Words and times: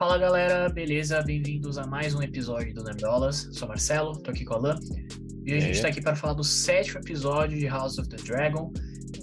Fala 0.00 0.16
galera, 0.16 0.66
beleza? 0.70 1.20
Bem-vindos 1.20 1.76
a 1.76 1.86
mais 1.86 2.14
um 2.14 2.22
episódio 2.22 2.72
do 2.72 2.82
Nerdolas. 2.82 3.50
Sou 3.52 3.68
Marcelo, 3.68 4.16
tô 4.16 4.30
aqui 4.30 4.46
com 4.46 4.54
o 4.54 4.56
Alan. 4.56 4.80
E 5.44 5.52
a 5.52 5.60
gente 5.60 5.82
tá 5.82 5.88
aqui 5.88 6.00
para 6.00 6.16
falar 6.16 6.32
do 6.32 6.42
sétimo 6.42 7.00
episódio 7.00 7.58
de 7.58 7.66
House 7.66 7.98
of 7.98 8.08
the 8.08 8.16
Dragon, 8.16 8.72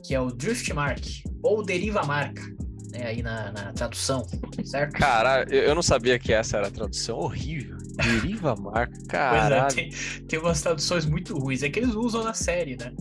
que 0.06 0.14
é 0.14 0.22
o 0.22 0.28
Drift 0.28 0.72
Mark, 0.76 1.04
ou 1.42 1.66
Deriva 1.66 2.04
Marca, 2.04 2.44
né? 2.92 3.08
Aí 3.08 3.24
na, 3.24 3.52
na 3.54 3.74
tradução, 3.74 4.24
certo? 4.64 4.92
Cara, 4.94 5.52
eu 5.52 5.74
não 5.74 5.82
sabia 5.82 6.20
que 6.20 6.32
essa 6.32 6.58
era 6.58 6.68
a 6.68 6.72
tradução. 6.72 7.18
Horrível. 7.18 7.76
Deriva 7.96 8.56
Marca, 8.56 9.00
caralho. 9.08 9.74
Pois 9.74 9.80
é, 9.80 10.22
tem, 10.22 10.28
tem 10.28 10.40
umas 10.40 10.62
traduções 10.62 11.08
muito 11.08 11.36
ruins. 11.36 11.64
É 11.64 11.72
que 11.72 11.80
eles 11.80 11.96
usam 11.96 12.24
na 12.24 12.36
série, 12.36 12.78
né? 12.78 12.94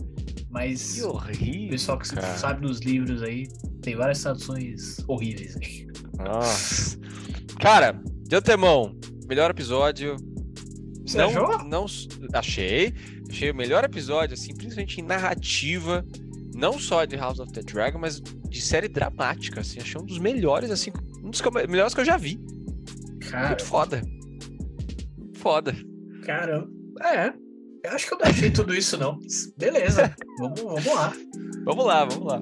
Mas 0.49 0.93
Que 0.95 1.03
horrível. 1.03 1.67
o 1.67 1.69
pessoal 1.69 1.99
que 1.99 2.09
cara. 2.09 2.37
sabe 2.37 2.61
dos 2.61 2.79
livros 2.79 3.21
aí, 3.21 3.47
tem 3.83 3.95
várias 3.95 4.19
traduções 4.23 4.97
horríveis 5.07 5.55
aí. 5.57 5.87
Nossa. 6.17 6.97
Cara, 7.59 7.99
de 8.27 8.35
antemão, 8.35 8.95
melhor 9.27 9.49
episódio. 9.51 10.15
Você 11.05 11.17
não, 11.17 11.29
achou? 11.29 11.63
não 11.65 11.85
achei. 12.33 12.93
Achei 13.29 13.51
o 13.51 13.55
melhor 13.55 13.83
episódio, 13.83 14.33
assim, 14.33 14.53
principalmente 14.55 14.99
em 14.99 15.03
narrativa, 15.03 16.05
não 16.53 16.77
só 16.79 17.05
de 17.05 17.15
House 17.15 17.39
of 17.39 17.51
the 17.51 17.61
Dragon, 17.61 17.99
mas 17.99 18.19
de 18.21 18.61
série 18.61 18.87
dramática, 18.87 19.61
assim. 19.61 19.79
Achei 19.79 19.99
um 20.01 20.05
dos 20.05 20.19
melhores, 20.19 20.69
assim, 20.71 20.91
um 21.23 21.29
dos 21.29 21.41
que 21.41 21.47
eu- 21.47 21.51
melhores 21.67 21.93
que 21.93 22.01
eu 22.01 22.05
já 22.05 22.17
vi. 22.17 22.39
Cara, 23.29 23.47
Muito 23.49 23.65
foda. 23.65 24.01
Foda. 25.35 25.75
Caramba. 26.25 26.69
É. 27.03 27.33
Eu 27.85 27.91
acho 27.91 28.07
que 28.07 28.13
eu 28.13 28.17
não 28.19 28.25
achei 28.27 28.49
tudo 28.51 28.73
isso, 28.75 28.97
não. 28.97 29.19
Beleza. 29.57 30.13
vamos, 30.39 30.61
vamos 30.61 30.85
lá. 30.85 31.13
Vamos 31.63 31.85
lá, 31.85 32.05
vamos 32.05 32.25
lá. 32.27 32.41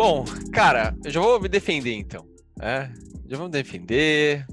Bom, 0.00 0.24
cara, 0.50 0.96
eu 1.04 1.10
já 1.10 1.20
vou 1.20 1.38
me 1.38 1.46
defender 1.46 1.92
então. 1.92 2.26
É, 2.58 2.90
já 3.28 3.36
vamos 3.36 3.52
defender. 3.52 4.46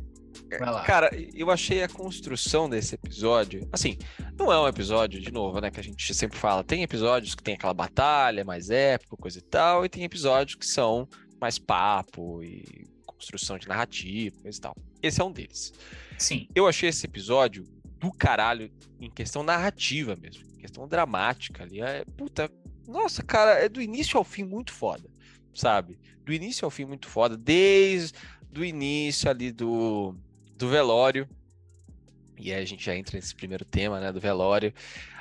Cara, 0.85 1.09
eu 1.33 1.49
achei 1.49 1.81
a 1.81 1.87
construção 1.87 2.69
desse 2.69 2.95
episódio. 2.95 3.65
Assim, 3.71 3.97
não 4.37 4.51
é 4.51 4.59
um 4.59 4.67
episódio, 4.67 5.21
de 5.21 5.31
novo, 5.31 5.61
né? 5.61 5.71
Que 5.71 5.79
a 5.79 5.83
gente 5.83 6.13
sempre 6.13 6.37
fala. 6.37 6.65
Tem 6.65 6.83
episódios 6.83 7.33
que 7.33 7.41
tem 7.41 7.53
aquela 7.53 7.73
batalha 7.73 8.43
mais 8.43 8.69
épica, 8.69 9.15
coisa 9.15 9.39
e 9.39 9.41
tal, 9.41 9.85
e 9.85 9.89
tem 9.89 10.03
episódios 10.03 10.55
que 10.55 10.67
são 10.67 11.07
mais 11.39 11.57
papo 11.57 12.43
e 12.43 12.85
construção 13.05 13.57
de 13.57 13.69
narrativa, 13.69 14.35
coisa 14.41 14.57
e 14.57 14.61
tal. 14.61 14.75
Esse 15.01 15.21
é 15.21 15.23
um 15.23 15.31
deles. 15.31 15.71
Sim. 16.19 16.49
Eu 16.53 16.67
achei 16.67 16.89
esse 16.89 17.05
episódio 17.05 17.65
do 17.97 18.11
caralho 18.11 18.69
em 18.99 19.09
questão 19.09 19.43
narrativa 19.43 20.13
mesmo, 20.17 20.43
em 20.57 20.59
questão 20.59 20.85
dramática 20.89 21.63
ali. 21.63 21.79
É, 21.79 22.03
puta, 22.17 22.51
nossa, 22.85 23.23
cara, 23.23 23.51
é 23.51 23.69
do 23.69 23.81
início 23.81 24.17
ao 24.17 24.25
fim 24.25 24.43
muito 24.43 24.73
foda, 24.73 25.09
sabe? 25.59 25.97
Do 26.25 26.31
início 26.33 26.65
ao 26.65 26.71
fim 26.71 26.85
muito 26.85 27.07
foda, 27.07 27.35
desde 27.37 28.13
o 28.57 28.63
início 28.63 29.29
ali 29.29 29.51
do, 29.51 30.15
do 30.57 30.67
velório. 30.69 31.27
E 32.39 32.53
aí 32.53 32.61
a 32.61 32.65
gente 32.65 32.83
já 32.85 32.95
entra 32.95 33.15
nesse 33.17 33.33
primeiro 33.35 33.65
tema, 33.65 33.99
né, 33.99 34.11
do 34.11 34.19
velório, 34.19 34.73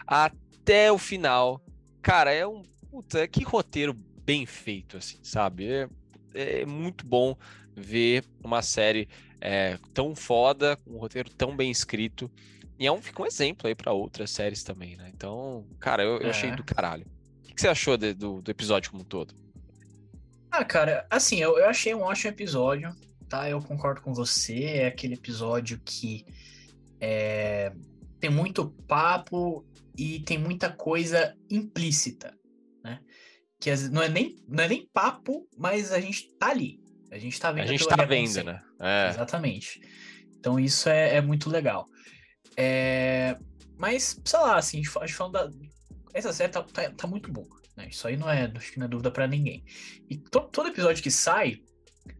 até 0.07 0.91
o 0.93 0.99
final. 0.99 1.63
Cara, 2.03 2.33
é 2.33 2.47
um 2.47 2.63
puta, 2.91 3.27
que 3.27 3.43
roteiro 3.43 3.95
bem 3.95 4.45
feito 4.47 4.97
assim, 4.97 5.19
sabe? 5.23 5.67
É, 5.69 5.89
é 6.35 6.67
muito 6.67 7.07
bom 7.07 7.37
ver 7.75 8.25
uma 8.43 8.63
série 8.63 9.09
é, 9.41 9.79
tão 9.95 10.15
foda, 10.15 10.77
com 10.77 10.93
um 10.93 10.99
roteiro 10.99 11.31
tão 11.31 11.57
bem 11.57 11.71
escrito. 11.71 12.31
E 12.79 12.87
é 12.87 12.93
um, 12.93 13.01
fica 13.01 13.23
um 13.23 13.27
exemplo 13.27 13.67
aí 13.69 13.75
pra 13.75 13.93
outras 13.93 14.31
séries 14.31 14.63
também, 14.63 14.97
né? 14.97 15.11
Então, 15.15 15.67
cara, 15.81 16.03
eu, 16.03 16.19
eu 16.21 16.29
achei 16.31 16.51
É. 16.51 16.57
do 16.57 16.63
caralho. 16.65 17.07
O 17.39 17.43
que, 17.49 17.55
que 17.55 17.61
você 17.61 17.69
achou 17.69 17.97
de- 17.97 18.13
do, 18.13 18.43
do 18.43 18.51
episódio 18.51 18.91
como 18.91 19.03
um 19.03 19.07
todo? 19.07 19.35
Ah, 20.57 20.65
cara, 20.65 21.07
assim, 21.11 21.37
eu, 21.37 21.59
eu 21.59 21.69
achei 21.69 21.95
um 21.95 22.01
ótimo 22.01 22.31
episódio, 22.31 22.91
tá? 23.29 23.49
Eu 23.51 23.61
concordo 23.61 24.01
com 24.01 24.15
você. 24.15 24.65
É 24.65 24.87
aquele 24.87 25.13
episódio 25.13 25.79
que 25.85 26.25
é, 26.99 27.75
tem 28.19 28.31
muito 28.31 28.71
papo 28.89 29.67
e 29.99 30.21
tem 30.21 30.39
muita 30.39 30.71
coisa 30.71 31.37
implícita, 31.51 32.35
né? 32.83 33.01
Que 33.61 33.69
às 33.69 33.91
não 33.91 34.03
é 34.03 34.09
nem, 34.09 34.35
não 34.49 34.65
é 34.65 34.69
nem 34.69 34.89
papo, 34.95 35.47
mas 35.59 35.93
a 35.93 36.01
gente 36.01 36.35
tá 36.39 36.49
ali. 36.49 36.81
A 37.11 37.19
gente 37.19 37.39
tá 37.39 37.53
vendo 37.53 37.65
A 37.65 37.67
gente 37.67 37.87
tá 37.87 38.05
vendo, 38.07 38.43
né? 38.43 38.63
É. 38.81 39.11
Exatamente. 39.11 39.79
Então 40.39 40.59
isso 40.59 40.89
é, 40.89 41.17
é 41.17 41.21
muito 41.21 41.51
legal. 41.51 41.87
É, 42.57 43.37
Mas, 43.77 44.19
sei 44.25 44.41
lá, 44.41 44.57
assim, 44.57 44.79
a 44.79 45.05
gente 45.05 45.15
falando 45.15 45.33
da. 45.35 45.51
Essa 46.15 46.33
série 46.33 46.51
tá, 46.51 46.63
tá, 46.63 46.91
tá 46.91 47.07
muito 47.07 47.31
boa. 47.31 47.61
Né? 47.77 47.89
Isso 47.91 48.07
aí 48.09 48.17
não 48.17 48.31
é, 48.31 48.51
acho 48.57 48.73
que 48.73 48.79
não 48.79 48.87
é 48.87 48.89
dúvida 48.89 49.11
pra 49.11 49.27
ninguém. 49.27 49.65
E 50.09 50.17
to- 50.17 50.49
todo 50.49 50.69
episódio 50.71 51.03
que 51.03 51.11
sai, 51.11 51.61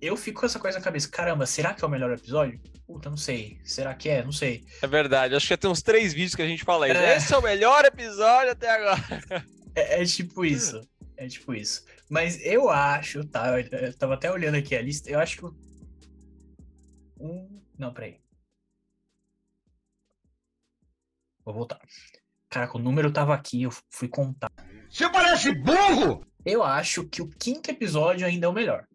eu 0.01 0.17
fico 0.17 0.41
com 0.41 0.47
essa 0.47 0.59
coisa 0.59 0.79
na 0.79 0.85
cabeça. 0.85 1.09
Caramba, 1.09 1.47
será 1.47 1.73
que 1.73 1.83
é 1.85 1.87
o 1.87 1.91
melhor 1.91 2.13
episódio? 2.13 2.61
Puta, 2.87 3.09
não 3.11 3.17
sei. 3.17 3.59
Será 3.65 3.95
que 3.95 4.09
é? 4.09 4.23
Não 4.23 4.33
sei. 4.33 4.65
É 4.83 4.87
verdade. 4.87 5.35
Acho 5.35 5.47
que 5.47 5.51
já 5.55 5.57
tem 5.57 5.71
uns 5.71 5.83
três 5.83 6.13
vídeos 6.13 6.35
que 6.35 6.43
a 6.43 6.47
gente 6.47 6.63
fala 6.65 6.89
isso. 6.89 6.99
É. 6.99 7.17
Esse 7.17 7.33
é 7.35 7.39
o 7.39 7.43
melhor 7.43 7.85
episódio 7.85 8.53
até 8.53 8.71
agora. 8.71 9.45
É, 9.75 10.03
é 10.03 10.05
tipo 10.05 10.45
isso. 10.45 10.81
É 11.17 11.27
tipo 11.27 11.55
isso. 11.55 11.85
Mas 12.09 12.39
eu 12.45 12.69
acho, 12.69 13.25
tá? 13.27 13.59
Eu, 13.61 13.97
tava 13.97 14.15
até 14.15 14.31
olhando 14.31 14.57
aqui 14.57 14.77
a 14.77 14.83
lista. 14.83 15.11
Eu 15.11 15.19
acho 15.19 15.39
que. 15.39 15.45
Um. 17.19 17.61
Não, 17.79 17.93
peraí. 17.93 18.21
Vou 21.45 21.55
voltar. 21.55 21.81
Caraca, 22.49 22.77
o 22.77 22.81
número 22.81 23.13
tava 23.13 23.35
aqui, 23.35 23.63
eu 23.63 23.71
fui 23.91 24.09
contar. 24.09 24.51
Você 24.91 25.09
parece 25.11 25.53
burro! 25.55 26.25
Eu 26.45 26.63
acho 26.63 27.05
que 27.05 27.21
o 27.21 27.29
quinto 27.29 27.71
episódio 27.71 28.27
ainda 28.27 28.47
é 28.47 28.49
o 28.49 28.53
melhor. 28.53 28.87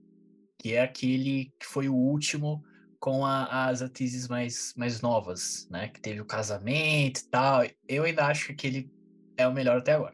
Que 0.57 0.73
é 0.73 0.81
aquele 0.81 1.51
que 1.59 1.65
foi 1.65 1.89
o 1.89 1.95
último 1.95 2.63
com 2.99 3.25
a- 3.25 3.67
as 3.67 3.81
atrizes 3.81 4.27
mais, 4.27 4.73
mais 4.77 5.01
novas, 5.01 5.67
né? 5.69 5.89
Que 5.89 5.99
teve 5.99 6.21
o 6.21 6.25
casamento 6.25 7.19
e 7.19 7.23
tal. 7.29 7.61
Eu 7.87 8.03
ainda 8.03 8.25
acho 8.27 8.47
que 8.47 8.51
aquele 8.53 8.91
é 9.35 9.47
o 9.47 9.53
melhor 9.53 9.79
até 9.79 9.93
agora. 9.93 10.13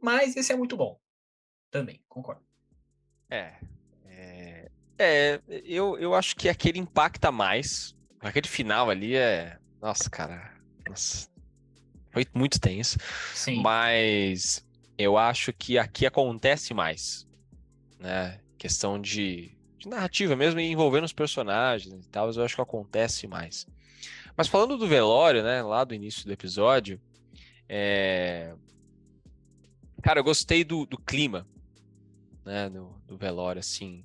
Mas 0.00 0.34
esse 0.36 0.52
é 0.52 0.56
muito 0.56 0.76
bom. 0.76 0.98
Também, 1.70 2.00
concordo. 2.08 2.42
É. 3.30 3.54
É, 4.06 4.68
é, 4.98 5.40
eu, 5.64 5.98
eu 5.98 6.14
acho 6.14 6.34
que 6.36 6.48
aquele 6.48 6.78
impacta 6.78 7.30
mais. 7.30 7.94
Aquele 8.20 8.48
final 8.48 8.90
ali 8.90 9.14
é. 9.14 9.58
Nossa, 9.80 10.08
cara. 10.10 10.54
Nossa. 10.88 11.28
Foi 12.10 12.26
muito 12.34 12.60
tenso. 12.60 12.98
Sim. 13.34 13.62
Mas 13.62 14.66
eu 14.96 15.16
acho 15.16 15.52
que 15.52 15.78
aqui 15.78 16.06
acontece 16.06 16.74
mais, 16.74 17.26
né? 17.98 18.40
Questão 18.58 19.00
de, 19.00 19.56
de 19.78 19.88
narrativa 19.88 20.36
mesmo, 20.36 20.60
envolvendo 20.60 21.04
os 21.04 21.12
personagens 21.12 21.92
e 21.92 22.08
tal, 22.08 22.30
eu 22.30 22.44
acho 22.44 22.54
que 22.54 22.60
acontece 22.60 23.26
mais. 23.26 23.66
Mas 24.36 24.48
falando 24.48 24.76
do 24.76 24.86
velório, 24.86 25.42
né? 25.42 25.62
Lá 25.62 25.84
do 25.84 25.94
início 25.94 26.24
do 26.24 26.32
episódio, 26.32 27.00
é... 27.68 28.54
cara, 30.02 30.20
eu 30.20 30.24
gostei 30.24 30.64
do, 30.64 30.86
do 30.86 30.98
clima, 30.98 31.46
né? 32.44 32.68
Do, 32.70 32.90
do 33.06 33.16
velório, 33.16 33.60
assim. 33.60 34.04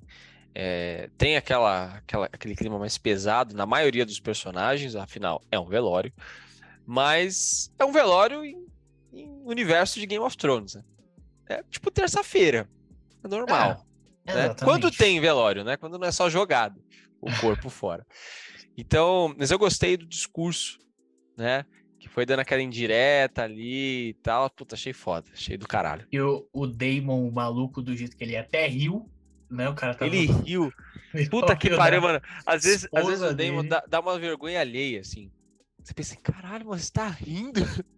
É, 0.54 1.08
tem 1.16 1.36
aquela, 1.36 1.96
aquela, 1.98 2.26
aquele 2.26 2.56
clima 2.56 2.78
mais 2.78 2.98
pesado 2.98 3.54
na 3.54 3.64
maioria 3.64 4.04
dos 4.04 4.18
personagens, 4.18 4.96
afinal, 4.96 5.40
é 5.52 5.58
um 5.58 5.66
velório. 5.66 6.12
Mas 6.84 7.70
é 7.78 7.84
um 7.84 7.92
velório 7.92 8.44
em, 8.44 8.66
em 9.12 9.42
universo 9.44 9.98
de 9.98 10.06
Game 10.06 10.24
of 10.24 10.36
Thrones. 10.36 10.74
Né? 10.74 10.84
É 11.48 11.62
tipo 11.70 11.90
terça-feira. 11.90 12.68
É 13.22 13.28
normal. 13.28 13.86
né? 14.26 14.32
Exatamente. 14.32 14.64
Quando 14.64 14.90
tem 14.90 15.20
velório, 15.20 15.64
né? 15.64 15.76
Quando 15.76 15.98
não 15.98 16.06
é 16.06 16.12
só 16.12 16.28
jogado 16.28 16.82
o 17.20 17.32
corpo 17.40 17.68
fora. 17.70 18.06
Então, 18.76 19.34
mas 19.36 19.50
eu 19.50 19.58
gostei 19.58 19.96
do 19.96 20.06
discurso, 20.06 20.78
né? 21.36 21.64
Que 21.98 22.08
foi 22.08 22.24
dando 22.24 22.40
aquela 22.40 22.62
indireta 22.62 23.42
ali 23.42 24.10
e 24.10 24.14
tal. 24.22 24.48
Puta, 24.50 24.76
achei 24.76 24.92
foda. 24.92 25.28
Achei 25.32 25.56
do 25.56 25.66
caralho. 25.66 26.06
E 26.12 26.20
o, 26.20 26.66
Damon, 26.66 27.26
o 27.26 27.32
maluco 27.32 27.82
do 27.82 27.96
jeito 27.96 28.16
que 28.16 28.22
ele 28.22 28.36
é, 28.36 28.40
até 28.40 28.66
riu, 28.68 29.10
né? 29.50 29.68
O 29.68 29.74
cara 29.74 29.94
tava. 29.94 30.14
Ele 30.14 30.26
riu. 30.26 30.72
Puta 31.30 31.56
que 31.56 31.68
Olha, 31.68 31.76
pariu, 31.76 32.00
né? 32.00 32.06
mano. 32.06 32.20
Às 32.46 32.62
vezes, 32.62 32.88
às 32.94 33.06
vezes 33.06 33.22
o 33.22 33.34
Damon 33.34 33.64
dá, 33.64 33.82
dá 33.88 33.98
uma 33.98 34.18
vergonha 34.18 34.60
alheia, 34.60 35.00
assim. 35.00 35.32
Você 35.82 35.94
pensa 35.94 36.12
assim, 36.12 36.22
caralho, 36.22 36.66
mano, 36.66 36.78
você 36.78 36.92
tá 36.92 37.08
rindo? 37.08 37.60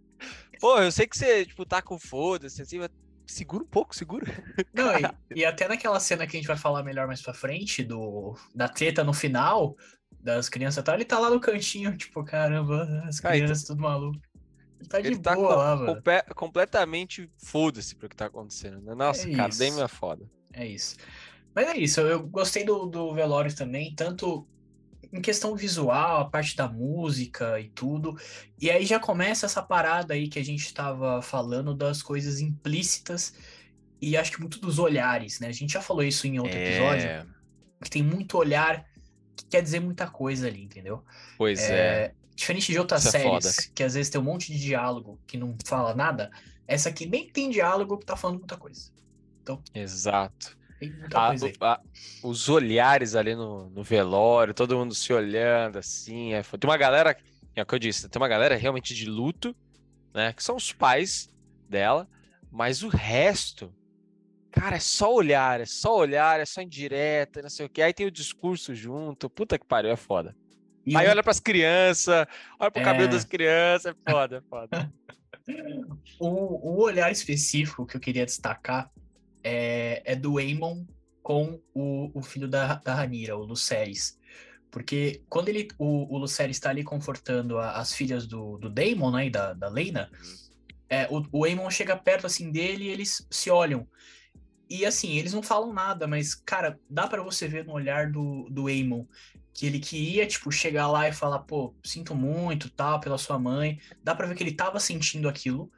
Pô, 0.60 0.78
eu 0.78 0.92
sei 0.92 1.06
que 1.06 1.16
você, 1.16 1.44
tipo, 1.46 1.64
tá 1.64 1.80
com 1.80 1.98
foda-se, 1.98 2.60
assim, 2.62 2.78
mas 2.78 2.90
segura 3.26 3.62
um 3.64 3.66
pouco, 3.66 3.94
segura. 3.96 4.26
Não, 4.74 4.92
e, 4.98 5.40
e 5.40 5.44
até 5.44 5.66
naquela 5.66 5.98
cena 6.00 6.26
que 6.26 6.36
a 6.36 6.40
gente 6.40 6.46
vai 6.48 6.56
falar 6.56 6.82
melhor 6.82 7.06
mais 7.06 7.22
pra 7.22 7.32
frente, 7.32 7.82
do, 7.82 8.36
da 8.54 8.68
treta 8.68 9.02
no 9.02 9.12
final, 9.12 9.76
das 10.20 10.48
crianças 10.48 10.82
e 10.82 10.84
tal, 10.84 10.94
ele 10.96 11.04
tá 11.04 11.18
lá 11.18 11.30
no 11.30 11.40
cantinho, 11.40 11.96
tipo, 11.96 12.22
caramba, 12.24 12.82
as 13.08 13.18
então- 13.18 13.30
crianças, 13.30 13.64
tudo 13.64 13.80
maluco. 13.82 14.20
Ele 14.78 14.88
tá 14.88 15.00
de 15.00 15.06
Ele 15.08 15.18
tá 15.18 15.34
boa 15.34 15.48
com- 15.48 15.54
lá, 15.56 15.76
mano. 15.76 15.94
compe- 15.96 16.34
completamente 16.34 17.30
foda-se 17.38 17.94
pro 17.94 18.08
que 18.08 18.16
tá 18.16 18.26
acontecendo, 18.26 18.80
né? 18.80 18.94
Nossa, 18.94 19.28
É 19.28 19.34
cara. 19.34 19.52
Damon 19.54 19.82
é 19.84 19.88
foda. 19.88 20.24
É 20.52 20.66
isso. 20.66 20.96
Mas 21.54 21.68
é 21.68 21.76
isso, 21.76 22.00
eu 22.00 22.22
gostei 22.26 22.64
do, 22.64 22.86
do 22.86 23.12
Velório 23.14 23.54
também, 23.54 23.94
tanto 23.94 24.46
em 25.12 25.20
questão 25.20 25.56
visual, 25.56 26.20
a 26.20 26.24
parte 26.24 26.56
da 26.56 26.68
música 26.68 27.58
e 27.60 27.68
tudo. 27.70 28.16
E 28.60 28.70
aí 28.70 28.84
já 28.86 29.00
começa 29.00 29.46
essa 29.46 29.62
parada 29.62 30.14
aí 30.14 30.28
que 30.28 30.38
a 30.38 30.44
gente 30.44 30.64
estava 30.64 31.20
falando 31.20 31.74
das 31.74 32.02
coisas 32.02 32.40
implícitas 32.40 33.34
e 34.00 34.16
acho 34.16 34.32
que 34.32 34.40
muito 34.40 34.60
dos 34.60 34.78
olhares, 34.78 35.40
né? 35.40 35.48
A 35.48 35.52
gente 35.52 35.72
já 35.72 35.82
falou 35.82 36.02
isso 36.02 36.26
em 36.26 36.38
outro 36.38 36.56
episódio, 36.58 37.06
É, 37.06 37.26
que 37.82 37.90
tem 37.90 38.02
muito 38.02 38.38
olhar 38.38 38.84
que 39.36 39.44
quer 39.46 39.62
dizer 39.62 39.80
muita 39.80 40.06
coisa 40.08 40.46
ali, 40.46 40.62
entendeu? 40.62 41.04
pois 41.36 41.60
é. 41.68 42.04
É, 42.04 42.14
Diferente 42.34 42.72
de 42.72 42.78
outras 42.78 43.04
é 43.04 43.10
séries, 43.10 43.54
foda. 43.56 43.70
que 43.74 43.82
às 43.82 43.92
vezes 43.92 44.08
tem 44.10 44.18
um 44.18 44.24
monte 44.24 44.50
de 44.50 44.58
diálogo 44.58 45.20
que 45.26 45.36
não 45.36 45.54
fala 45.66 45.94
nada, 45.94 46.30
essa 46.66 46.88
aqui 46.88 47.04
nem 47.04 47.28
tem 47.30 47.50
diálogo 47.50 47.98
que 47.98 48.06
tá 48.06 48.16
falando 48.16 48.38
muita 48.38 48.56
coisa. 48.56 48.90
Exato. 49.74 50.56
A- 51.14 51.32
o- 51.34 51.64
a- 51.64 51.80
os 52.22 52.48
olhares 52.48 53.14
ali 53.14 53.34
no, 53.34 53.68
no 53.70 53.82
velório, 53.82 54.54
todo 54.54 54.76
mundo 54.76 54.94
se 54.94 55.12
olhando 55.12 55.78
assim. 55.78 56.32
É, 56.34 56.42
tem 56.42 56.68
uma 56.70 56.76
galera, 56.76 57.16
é 57.54 57.62
o 57.62 57.66
que 57.66 57.74
eu 57.74 57.78
disse, 57.78 58.08
tem 58.08 58.20
uma 58.20 58.28
galera 58.28 58.56
realmente 58.56 58.94
de 58.94 59.06
luto, 59.06 59.54
né? 60.14 60.32
Que 60.32 60.42
são 60.42 60.56
os 60.56 60.72
pais 60.72 61.28
dela, 61.68 62.08
mas 62.50 62.82
o 62.82 62.88
resto, 62.88 63.72
cara, 64.50 64.76
é 64.76 64.80
só 64.80 65.12
olhar, 65.14 65.60
é 65.60 65.66
só 65.66 65.96
olhar, 65.96 66.40
é 66.40 66.44
só 66.46 66.60
indireta, 66.62 67.42
não 67.42 67.50
sei 67.50 67.66
o 67.66 67.68
que. 67.68 67.82
Aí 67.82 67.92
tem 67.92 68.06
o 68.06 68.10
discurso 68.10 68.74
junto, 68.74 69.28
puta 69.30 69.58
que 69.58 69.66
pariu, 69.66 69.90
é 69.90 69.96
foda. 69.96 70.34
E 70.86 70.96
Aí 70.96 71.06
um- 71.06 71.10
olha 71.10 71.22
pras 71.22 71.38
crianças, 71.38 72.26
olha 72.58 72.70
pro 72.70 72.82
cabelo 72.82 73.04
É. 73.10 73.12
das 73.12 73.24
crianças, 73.24 73.94
é 74.06 74.10
foda, 74.10 74.38
é 74.38 74.40
foda. 74.48 74.92
O, 76.20 76.26
o 76.76 76.80
olhar 76.82 77.10
específico 77.10 77.84
que 77.86 77.96
eu 77.96 78.00
queria 78.00 78.24
destacar 78.24 78.88
é, 79.42 80.02
é 80.04 80.16
do 80.16 80.38
Aemon 80.38 80.84
com 81.22 81.60
o, 81.74 82.10
o 82.18 82.22
filho 82.22 82.48
da, 82.48 82.74
da 82.76 82.94
Ranira, 82.94 83.36
o 83.36 83.44
Lucerys. 83.44 84.18
Porque 84.70 85.22
quando 85.28 85.48
ele, 85.48 85.68
o, 85.78 86.14
o 86.14 86.18
Lucerys 86.18 86.56
está 86.56 86.70
ali 86.70 86.84
confortando 86.84 87.58
a- 87.58 87.72
as 87.72 87.92
filhas 87.92 88.26
do, 88.26 88.56
do 88.58 88.70
Daemon, 88.70 89.10
né, 89.10 89.26
e 89.26 89.30
da, 89.30 89.52
da 89.52 89.68
Lena, 89.68 90.10
é, 90.88 91.08
o, 91.10 91.24
o 91.32 91.44
Aemon 91.44 91.70
chega 91.70 91.96
perto 91.96 92.26
assim 92.26 92.50
dele 92.50 92.84
e 92.84 92.88
eles 92.88 93.26
se 93.30 93.50
olham. 93.50 93.86
E 94.68 94.86
assim, 94.86 95.16
eles 95.16 95.32
não 95.32 95.42
falam 95.42 95.72
nada, 95.72 96.06
mas, 96.06 96.34
cara, 96.34 96.78
dá 96.88 97.08
pra 97.08 97.22
você 97.22 97.48
ver 97.48 97.64
no 97.64 97.72
olhar 97.72 98.10
do, 98.10 98.48
do 98.50 98.68
Aemon 98.68 99.04
que 99.52 99.66
ele 99.66 99.80
queria, 99.80 100.26
tipo, 100.26 100.50
chegar 100.52 100.86
lá 100.88 101.08
e 101.08 101.12
falar, 101.12 101.40
pô, 101.40 101.74
sinto 101.84 102.14
muito, 102.14 102.70
tal, 102.70 103.00
pela 103.00 103.18
sua 103.18 103.38
mãe. 103.38 103.80
Dá 104.02 104.14
pra 104.14 104.26
ver 104.26 104.36
que 104.36 104.42
ele 104.44 104.54
tava 104.54 104.78
sentindo 104.78 105.28
aquilo. 105.28 105.70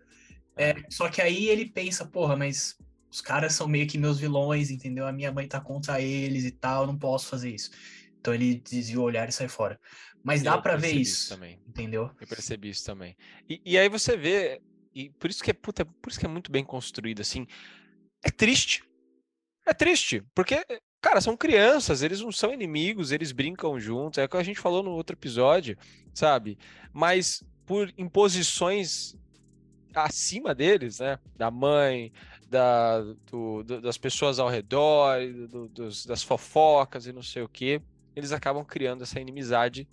É, 0.57 0.75
só 0.91 1.09
que 1.09 1.23
aí 1.23 1.49
ele 1.49 1.65
pensa, 1.67 2.05
porra, 2.05 2.37
mas 2.37 2.77
os 3.13 3.21
caras 3.21 3.53
são 3.53 3.69
meio 3.69 3.87
que 3.87 3.99
meus 3.99 4.19
vilões, 4.19 4.71
entendeu? 4.71 5.07
A 5.07 5.13
minha 5.13 5.31
mãe 5.31 5.47
tá 5.47 5.61
contra 5.61 6.01
eles 6.01 6.45
e 6.45 6.51
tal, 6.51 6.83
eu 6.83 6.87
não 6.87 6.99
posso 6.99 7.27
fazer 7.27 7.51
isso. 7.51 7.71
Então 8.19 8.33
ele 8.33 8.55
desvia 8.55 8.99
o 8.99 9.03
olhar 9.03 9.29
e 9.29 9.33
sai 9.33 9.49
fora. 9.49 9.79
Mas 10.25 10.43
dá 10.43 10.57
pra 10.57 10.77
ver 10.77 10.83
percebi 10.83 11.03
isso, 11.03 11.29
também. 11.29 11.61
entendeu? 11.69 12.11
Eu 12.19 12.27
percebi 12.27 12.71
isso 12.71 12.87
também. 12.87 13.15
E, 13.47 13.61
e 13.67 13.77
aí 13.77 13.87
você 13.91 14.17
vê, 14.17 14.63
e 14.95 15.11
por 15.11 15.29
isso 15.29 15.45
que 15.45 15.51
é 15.51 15.55
puta, 15.55 15.85
por 15.85 16.09
isso 16.09 16.19
que 16.19 16.25
é 16.25 16.29
muito 16.29 16.51
bem 16.51 16.65
construído 16.65 17.21
assim. 17.21 17.47
É 18.25 18.31
triste. 18.31 18.83
É 19.67 19.75
triste, 19.75 20.25
porque 20.35 20.65
cara, 21.03 21.21
são 21.21 21.37
crianças, 21.37 22.03
eles 22.03 22.21
não 22.21 22.33
são 22.33 22.53
inimigos, 22.53 23.13
eles 23.13 23.31
brincam 23.31 23.79
juntos, 23.79 24.19
é 24.19 24.25
o 24.25 24.29
que 24.29 24.37
a 24.39 24.43
gente 24.43 24.59
falou 24.59 24.83
no 24.83 24.91
outro 24.93 25.15
episódio, 25.15 25.77
sabe? 26.15 26.57
Mas 26.93 27.45
por 27.67 27.93
imposições 27.99 29.15
acima 29.95 30.55
deles, 30.55 31.01
né? 31.01 31.19
Da 31.37 31.51
mãe, 31.51 32.13
da, 32.53 33.01
do- 33.31 33.63
do- 33.65 33.81
das 33.81 33.97
pessoas 33.97 34.39
ao 34.39 34.49
redor, 34.51 35.19
do- 35.49 35.69
dos- 35.69 36.05
das 36.05 36.23
fofocas 36.23 37.07
e 37.07 37.13
não 37.13 37.23
sei 37.23 37.43
o 37.43 37.49
quê, 37.49 37.81
eles 38.15 38.31
acabam 38.31 38.63
criando 38.65 39.03
essa 39.03 39.19
inimizade 39.19 39.89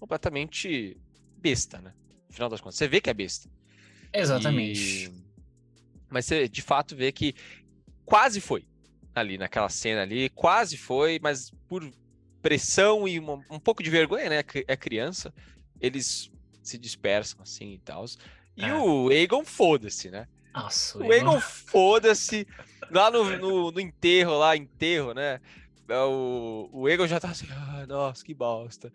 completamente 0.00 0.96
besta, 1.38 1.80
né? 1.80 1.94
No 2.28 2.34
final 2.34 2.48
das 2.48 2.60
contas, 2.60 2.76
você 2.76 2.88
vê 2.88 3.00
que 3.00 3.08
é 3.08 3.14
besta. 3.14 3.48
Exatamente. 4.12 5.06
E- 5.06 5.22
Mas 6.10 6.26
você 6.26 6.46
de 6.48 6.60
fato 6.60 6.94
vê 6.94 7.10
que 7.10 7.34
quase 8.04 8.38
foi 8.40 8.66
ali 9.14 9.38
naquela 9.38 9.68
cena 9.70 10.02
ali, 10.02 10.28
quase 10.28 10.76
foi, 10.76 11.18
mas 11.22 11.50
por 11.68 11.88
pressão 12.42 13.06
e 13.08 13.18
uma- 13.18 13.42
um 13.48 13.58
pouco 13.60 13.82
de 13.82 13.88
vergonha, 13.88 14.28
né? 14.28 14.44
É 14.66 14.76
criança, 14.76 15.32
eles 15.80 16.30
se 16.62 16.76
dispersam 16.76 17.40
assim 17.42 17.72
e 17.74 17.78
tal. 17.78 18.04
E 18.56 18.64
É. 18.64 18.74
o 18.74 19.08
Aegon 19.08 19.44
foda-se, 19.44 20.10
né? 20.10 20.26
Nossa, 20.54 20.98
O 20.98 21.10
Aegon 21.10 21.40
foda-se 21.40 22.46
lá 22.90 23.10
no, 23.10 23.24
no, 23.38 23.70
no 23.70 23.80
enterro, 23.80 24.38
lá, 24.38 24.56
enterro, 24.56 25.12
né? 25.14 25.40
É, 25.88 25.98
O, 25.98 26.68
o 26.72 26.86
Aegon 26.86 27.06
já 27.06 27.18
tá 27.20 27.30
assim, 27.30 27.46
ah, 27.50 27.84
nossa, 27.86 28.24
que 28.24 28.34
bosta. 28.34 28.92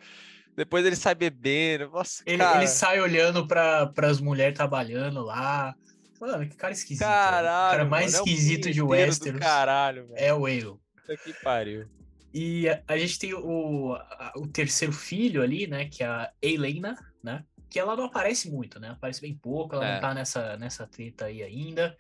Depois 0.56 0.84
ele 0.86 0.96
sai 0.96 1.14
bebendo, 1.14 1.90
nossa, 1.92 2.24
Ele, 2.26 2.38
cara, 2.40 2.58
ele 2.58 2.68
sai 2.68 3.00
olhando 3.00 3.48
para 3.48 3.92
as 4.04 4.20
mulheres 4.20 4.56
trabalhando 4.58 5.22
lá. 5.24 5.76
Mano, 6.20 6.48
que 6.50 6.56
cara 6.56 6.74
esquisito. 6.74 7.06
velho. 7.06 7.12
o 7.12 7.16
caralho, 7.16 7.72
cara 7.78 7.86
mais 7.86 8.14
mano, 8.14 8.26
é 8.26 8.32
esquisito 8.32 8.72
de 8.72 8.82
punheteiro 8.82 8.82
do 8.82 8.90
Westeros 8.90 9.40
caralho, 9.40 10.08
velho. 10.08 10.16
é 10.20 10.34
o 10.34 10.46
Aegon. 10.48 10.80
Puta 10.96 11.16
que 11.18 11.34
pariu. 11.44 11.86
E 12.34 12.68
a, 12.68 12.82
a 12.88 12.98
gente 12.98 13.20
tem 13.20 13.34
o, 13.36 13.94
a- 13.94 14.34
o 14.36 14.48
terceiro 14.48 14.92
filho 14.94 15.44
ali, 15.44 15.68
né? 15.68 15.86
Que 15.86 16.02
é 16.04 16.08
a 16.08 16.32
Helena, 16.42 16.96
né? 17.24 17.44
Que 17.70 17.80
ela 17.80 17.96
não 17.96 18.06
aparece 18.06 18.50
muito, 18.50 18.80
né? 18.80 18.90
Aparece 18.90 19.22
bem 19.22 19.36
pouco, 19.36 19.76
ela 19.76 19.86
É. 19.88 19.94
não 19.96 20.02
tá 20.02 20.14
nessa, 20.14 20.58
nessa 20.58 20.88
treta 20.88 21.26
aí 21.26 21.44
ainda. 21.44 21.98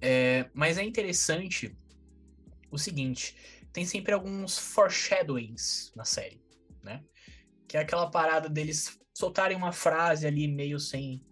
É, 0.00 0.50
mas 0.52 0.76
é 0.78 0.82
interessante 0.82 1.76
o 2.70 2.78
seguinte: 2.78 3.36
tem 3.72 3.84
sempre 3.86 4.12
alguns 4.12 4.58
foreshadowings 4.58 5.92
na 5.94 6.04
série, 6.04 6.40
né? 6.82 7.02
Que 7.68 7.76
é 7.76 7.80
aquela 7.80 8.10
parada 8.10 8.48
deles 8.48 8.98
soltarem 9.14 9.56
uma 9.56 9.72
frase 9.72 10.26
ali 10.26 10.46
meio 10.48 10.78
sem, 10.78 11.22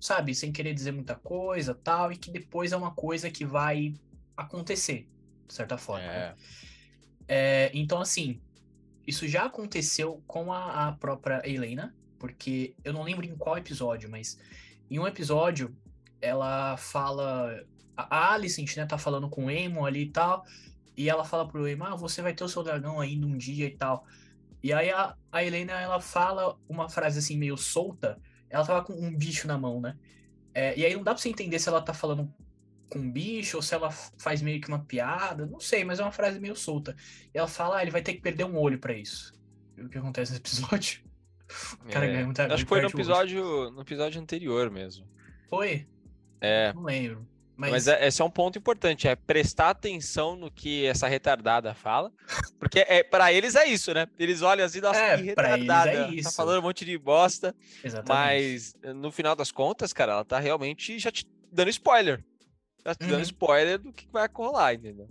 sabe, 0.00 0.34
sem 0.34 0.50
querer 0.52 0.72
dizer 0.72 0.92
muita 0.92 1.14
coisa 1.14 1.74
tal, 1.74 2.10
e 2.12 2.16
que 2.16 2.30
depois 2.30 2.72
é 2.72 2.76
uma 2.76 2.94
coisa 2.94 3.30
que 3.30 3.44
vai 3.44 3.92
acontecer, 4.36 5.08
de 5.46 5.52
certa 5.54 5.76
forma. 5.76 6.06
né? 6.06 6.34
É, 7.28 7.66
É, 7.66 7.70
então, 7.74 8.00
assim, 8.00 8.40
isso 9.06 9.26
já 9.26 9.44
aconteceu 9.46 10.22
com 10.26 10.52
a, 10.52 10.88
a 10.88 10.92
própria 10.92 11.42
Helena, 11.44 11.94
porque 12.18 12.74
eu 12.84 12.92
não 12.92 13.02
lembro 13.02 13.24
em 13.24 13.36
qual 13.36 13.58
episódio, 13.58 14.10
mas 14.10 14.38
em 14.90 14.98
um 14.98 15.06
episódio 15.06 15.74
ela 16.20 16.76
fala. 16.76 17.64
A 17.96 18.34
Alicent, 18.34 18.76
né, 18.76 18.84
tá 18.84 18.98
falando 18.98 19.26
com 19.30 19.46
o 19.46 19.48
Aemon 19.48 19.86
ali 19.86 20.02
e 20.02 20.10
tal, 20.10 20.44
e 20.94 21.08
ela 21.08 21.24
fala 21.24 21.48
pro 21.48 21.64
Aemon, 21.64 21.84
ah, 21.86 21.96
você 21.96 22.20
vai 22.20 22.34
ter 22.34 22.44
o 22.44 22.48
seu 22.48 22.62
dragão 22.62 23.00
ainda 23.00 23.26
um 23.26 23.38
dia 23.38 23.66
e 23.66 23.70
tal. 23.70 24.06
E 24.62 24.72
aí 24.72 24.90
a, 24.90 25.16
a 25.32 25.44
Helena, 25.44 25.72
ela 25.72 26.00
fala 26.00 26.58
uma 26.68 26.88
frase 26.88 27.18
assim 27.20 27.38
meio 27.38 27.56
solta, 27.56 28.20
ela 28.50 28.66
tava 28.66 28.84
com 28.84 28.92
um 28.92 29.16
bicho 29.16 29.46
na 29.46 29.56
mão, 29.56 29.80
né? 29.80 29.96
É, 30.52 30.78
e 30.78 30.84
aí 30.84 30.94
não 30.94 31.02
dá 31.02 31.12
pra 31.12 31.22
você 31.22 31.28
entender 31.28 31.58
se 31.58 31.68
ela 31.68 31.80
tá 31.80 31.94
falando 31.94 32.32
com 32.88 32.98
um 32.98 33.10
bicho 33.10 33.56
ou 33.56 33.62
se 33.62 33.74
ela 33.74 33.90
faz 33.90 34.40
meio 34.42 34.60
que 34.60 34.68
uma 34.68 34.84
piada, 34.84 35.46
não 35.46 35.60
sei, 35.60 35.84
mas 35.84 36.00
é 36.00 36.02
uma 36.02 36.12
frase 36.12 36.40
meio 36.40 36.56
solta. 36.56 36.96
E 37.34 37.38
ela 37.38 37.48
fala, 37.48 37.78
ah, 37.78 37.82
ele 37.82 37.90
vai 37.90 38.02
ter 38.02 38.14
que 38.14 38.20
perder 38.20 38.44
um 38.44 38.56
olho 38.56 38.78
pra 38.78 38.94
isso. 38.94 39.32
E 39.76 39.82
o 39.82 39.88
que 39.88 39.98
acontece 39.98 40.32
nesse 40.32 40.42
episódio? 40.42 41.02
O 41.84 41.88
cara 41.90 42.06
é. 42.06 42.12
ganha 42.12 42.24
muita 42.24 42.46
Acho 42.52 42.64
que 42.64 42.68
foi 42.68 42.80
no 42.80 42.88
episódio, 42.88 43.70
no 43.70 43.80
episódio 43.82 44.20
anterior 44.20 44.70
mesmo. 44.70 45.06
Foi? 45.48 45.86
É, 46.40 46.72
Não 46.72 46.82
lembro. 46.82 47.26
Mas, 47.58 47.70
mas, 47.70 47.88
é- 47.88 48.06
esse 48.06 48.20
é 48.20 48.24
um 48.24 48.30
ponto 48.30 48.58
importante, 48.58 49.08
é 49.08 49.16
prestar 49.16 49.70
atenção 49.70 50.36
no 50.36 50.50
que 50.50 50.84
essa 50.84 51.08
retardada 51.08 51.72
fala, 51.74 52.12
porque 52.58 52.80
é 52.80 53.02
para 53.02 53.32
eles 53.32 53.54
é 53.54 53.64
isso, 53.66 53.94
né? 53.94 54.06
Eles 54.18 54.42
olham 54.42 54.62
assim, 54.66 54.78
nossa, 54.82 55.00
É, 55.00 55.16
que 55.16 55.22
é 55.22 55.24
retardada, 55.24 55.90
tá 56.06 56.12
isso. 56.12 56.36
falando 56.36 56.58
um 56.58 56.62
monte 56.62 56.84
de 56.84 56.98
bosta, 56.98 57.54
exatamente. 57.82 58.74
mas 58.84 58.94
no 58.94 59.10
final 59.10 59.34
das 59.34 59.50
contas, 59.50 59.90
cara, 59.94 60.12
ela 60.12 60.24
tá 60.24 60.38
realmente 60.38 60.98
já 60.98 61.10
te 61.10 61.24
dando 61.50 61.70
spoiler. 61.70 62.22
Tá 62.84 62.94
te 62.94 63.04
Uhum. 63.04 63.12
dando 63.12 63.22
spoiler 63.22 63.78
do 63.78 63.90
que 63.90 64.06
vai 64.12 64.28
rolar, 64.30 64.74
entendeu? 64.74 65.08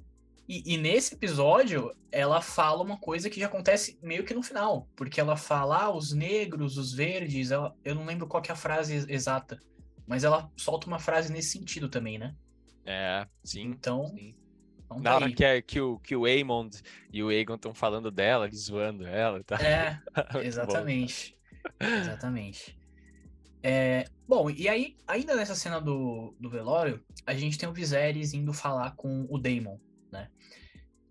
E, 0.47 0.73
e 0.73 0.77
nesse 0.77 1.15
episódio, 1.15 1.95
ela 2.11 2.39
fala 2.41 2.83
uma 2.83 2.97
coisa 2.99 3.29
que 3.29 3.39
já 3.39 3.47
acontece 3.47 3.97
meio 4.01 4.23
que 4.23 4.33
no 4.33 4.43
final. 4.43 4.87
Porque 4.95 5.19
ela 5.19 5.35
fala, 5.35 5.83
ah, 5.85 5.95
os 5.95 6.13
negros, 6.13 6.77
os 6.77 6.93
verdes, 6.93 7.51
ela- 7.51 7.75
eu 7.83 7.95
não 7.95 8.05
lembro 8.05 8.27
qual 8.27 8.41
que 8.43 8.51
é 8.51 8.53
a 8.53 8.57
frase 8.57 8.93
ex- 8.93 9.09
exata. 9.09 9.59
Mas 10.07 10.23
ela 10.23 10.51
solta 10.55 10.85
uma 10.87 10.99
frase 10.99 11.31
nesse 11.33 11.49
sentido 11.49 11.89
também, 11.89 12.17
né? 12.19 12.35
É, 12.85 13.27
sim. 13.43 13.63
Então, 13.63 14.07
sim. 14.09 14.35
então 14.85 14.97
Na 14.99 15.11
tá 15.11 15.15
hora 15.15 15.25
aí. 15.25 15.33
que, 15.33 15.43
é, 15.43 15.61
que, 15.63 15.81
o, 15.81 15.97
que 15.99 16.15
o 16.15 16.25
Aemond 16.25 16.79
e 17.11 17.23
o 17.23 17.29
Aegon 17.29 17.55
estão 17.55 17.73
falando 17.73 18.11
dela, 18.11 18.45
eles 18.45 18.65
zoando 18.65 19.05
ela 19.07 19.39
e 19.39 19.43
tal. 19.43 19.57
É, 19.59 19.99
exatamente. 20.43 21.35
Exatamente. 21.79 22.77
É, 23.63 24.05
bom, 24.27 24.47
e 24.51 24.69
aí, 24.69 24.95
ainda 25.07 25.35
nessa 25.35 25.55
cena 25.55 25.81
do, 25.81 26.35
do 26.39 26.49
velório, 26.51 27.03
a 27.25 27.33
gente 27.33 27.57
tem 27.57 27.67
o 27.67 27.73
Viserys 27.73 28.33
indo 28.33 28.53
falar 28.53 28.95
com 28.95 29.25
o 29.27 29.39
Daemon, 29.39 29.77
né? 30.15 30.29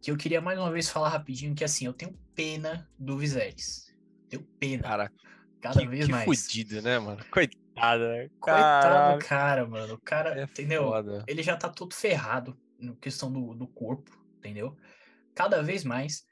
Que 0.03 0.11
eu 0.11 0.17
queria 0.17 0.41
mais 0.41 0.59
uma 0.59 0.71
vez 0.71 0.89
falar 0.89 1.09
rapidinho 1.09 1.55
que, 1.55 1.65
assim, 1.65 1.87
eu 1.87 1.93
tenho 1.93 2.19
pena 2.35 2.89
do 2.99 3.17
Viserys. 3.17 3.95
Tenho 4.29 4.43
pena, 4.59 4.83
Cara, 4.83 5.13
cada 5.61 5.81
que, 5.81 5.87
vez 5.87 6.07
que 6.07 6.11
mais. 6.11 6.25
fudido, 6.25 6.83
né, 6.83 6.99
mano? 6.99 7.25
Coitada, 7.31 8.09
né? 8.09 8.29
Coitado 8.41 9.19
do 9.19 9.25
cara, 9.25 9.67
mano. 9.67 9.95
O 9.95 10.01
cara, 10.01 10.41
é 10.41 10.45
entendeu? 10.45 10.85
foda. 10.85 11.25
Ele 11.27 11.43
já 11.43 11.57
tá 11.57 11.69
todo 11.69 11.95
ferrado 11.95 12.57
na 12.79 12.95
questão 12.97 13.33
do, 13.33 13.55
do 13.55 13.67
corpo, 13.67 14.11
entendeu? 14.39 14.77
Cada 15.35 15.63
vez 15.63 15.85
mais. 15.85 16.27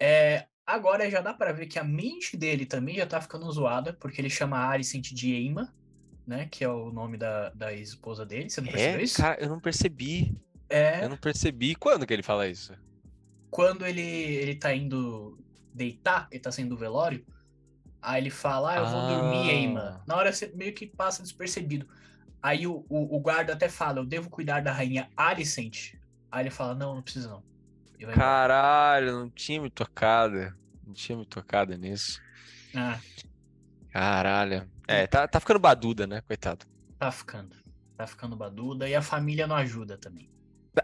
É, 0.00 0.46
Agora 0.66 1.08
já 1.08 1.20
dá 1.20 1.32
pra 1.32 1.52
ver 1.52 1.66
que 1.66 1.78
a 1.78 1.84
mente 1.84 2.36
dele 2.36 2.66
também 2.66 2.96
já 2.96 3.06
tá 3.06 3.20
ficando 3.20 3.48
zoada, 3.52 3.92
porque 3.92 4.20
ele 4.20 4.28
chama 4.28 4.58
a 4.58 4.70
Alicent 4.70 5.12
de 5.12 5.32
Eima, 5.32 5.72
né? 6.26 6.48
Que 6.50 6.64
é 6.64 6.68
o 6.68 6.90
nome 6.90 7.16
da, 7.16 7.50
da 7.50 7.72
esposa 7.72 8.26
dele. 8.26 8.50
Você 8.50 8.60
não 8.60 8.68
percebeu 8.72 8.98
É, 8.98 9.02
isso? 9.04 9.16
cara, 9.16 9.40
eu 9.40 9.48
não 9.48 9.60
percebi. 9.60 10.36
É. 10.68 11.04
Eu 11.04 11.08
não 11.08 11.16
percebi. 11.16 11.74
Quando 11.74 12.06
que 12.06 12.12
ele 12.12 12.22
fala 12.22 12.48
isso? 12.48 12.74
Quando 13.50 13.86
ele, 13.86 14.00
ele 14.02 14.54
tá 14.56 14.74
indo 14.74 15.38
deitar, 15.72 16.28
ele 16.30 16.40
tá 16.40 16.50
saindo 16.52 16.70
do 16.70 16.76
velório, 16.76 17.24
aí 18.02 18.20
ele 18.22 18.30
fala, 18.30 18.72
ah, 18.72 18.76
eu 18.76 18.86
vou 18.86 19.06
dormir, 19.08 19.50
Ah. 19.50 19.52
Eima. 19.52 20.04
Na 20.06 20.16
hora 20.16 20.32
você 20.32 20.48
meio 20.54 20.74
que 20.74 20.86
passa 20.86 21.22
despercebido. 21.22 21.86
Aí 22.42 22.66
o, 22.66 22.84
o, 22.88 23.16
o 23.16 23.20
guarda 23.20 23.52
até 23.52 23.68
fala, 23.68 23.98
eu 24.00 24.04
devo 24.06 24.28
cuidar 24.30 24.60
da 24.62 24.72
rainha 24.72 25.10
Alicent. 25.16 25.94
Aí 26.30 26.42
ele 26.42 26.50
fala, 26.50 26.74
não, 26.74 26.94
não 26.94 27.02
precisa 27.02 27.28
não. 27.30 27.42
Caralho, 28.12 29.12
não 29.12 29.30
tinha 29.30 29.60
me 29.60 29.70
tocado. 29.70 30.54
Não 30.86 30.92
tinha 30.92 31.16
me 31.16 31.24
tocado 31.26 31.76
nisso. 31.76 32.20
Ah, 32.74 33.00
Caralho. 33.90 34.68
É, 34.86 35.06
tá, 35.06 35.26
tá 35.26 35.40
ficando 35.40 35.58
baduda, 35.58 36.06
né? 36.06 36.20
Coitado. 36.20 36.66
tá 36.98 37.10
ficando. 37.10 37.56
Tá 37.96 38.06
ficando 38.06 38.36
baduda 38.36 38.86
e 38.88 38.94
a 38.94 39.00
família 39.02 39.46
não 39.46 39.56
ajuda 39.56 39.96
também. 39.96 40.28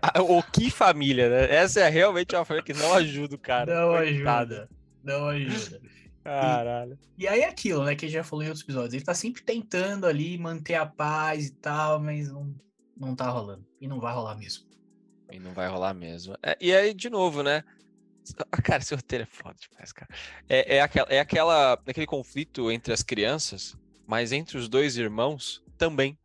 Ah, 0.01 0.23
O 0.23 0.43
que 0.43 0.71
família, 0.71 1.29
né? 1.29 1.55
Essa 1.55 1.81
é 1.81 1.89
realmente 1.89 2.35
uma 2.35 2.45
família 2.45 2.65
que 2.65 2.73
não 2.73 2.95
ajuda 2.95 3.35
o 3.35 3.39
cara. 3.39 3.75
não 3.75 3.97
Coitado. 3.97 4.55
ajuda. 4.55 4.69
Não 5.03 5.27
ajuda. 5.27 5.81
Caralho. 6.25 6.99
E 7.19 7.27
aí 7.27 7.41
é 7.41 7.49
aquilo, 7.49 7.85
né, 7.85 7.95
que 7.97 8.05
a 8.05 8.09
gente 8.09 8.17
já 8.17 8.25
falou 8.25 8.45
em 8.45 8.49
outros 8.49 8.63
episódios. 8.63 8.95
Ele 8.95 9.05
tá 9.05 9.15
sempre 9.15 9.43
tentando 9.43 10.07
ali 10.07 10.39
manter 10.39 10.75
a 10.75 10.87
paz 10.87 11.47
e 11.47 11.53
tal, 11.55 12.01
mas 12.01 12.31
não, 12.31 12.55
não 12.97 13.15
tá 13.17 13.29
rolando. 13.29 13.67
E 13.81 13.89
não 13.89 13.99
vai 14.01 14.15
rolar 14.15 14.37
mesmo. 14.37 14.65
E 15.31 15.39
não 15.39 15.53
vai 15.53 15.69
rolar 15.69 15.95
mesmo. 15.95 16.37
É, 16.43 16.57
e 16.61 16.73
aí, 16.75 16.95
de 16.95 17.11
novo, 17.11 17.43
né? 17.43 17.65
Cara, 18.63 18.83
esse 18.83 18.95
roteiro 18.95 19.25
é 19.25 19.27
foda 19.27 19.57
demais, 19.59 19.93
cara. 19.93 20.09
É, 20.49 20.77
é, 20.77 20.81
aquela, 20.81 21.09
é 21.09 21.19
aquela, 21.19 21.73
aquele 21.73 22.07
conflito 22.07 22.71
entre 22.71 22.93
as 22.93 23.03
crianças, 23.03 23.77
mas 24.07 24.31
entre 24.31 24.57
os 24.57 24.69
dois 24.69 24.97
irmãos 24.97 25.61
também. 25.77 26.17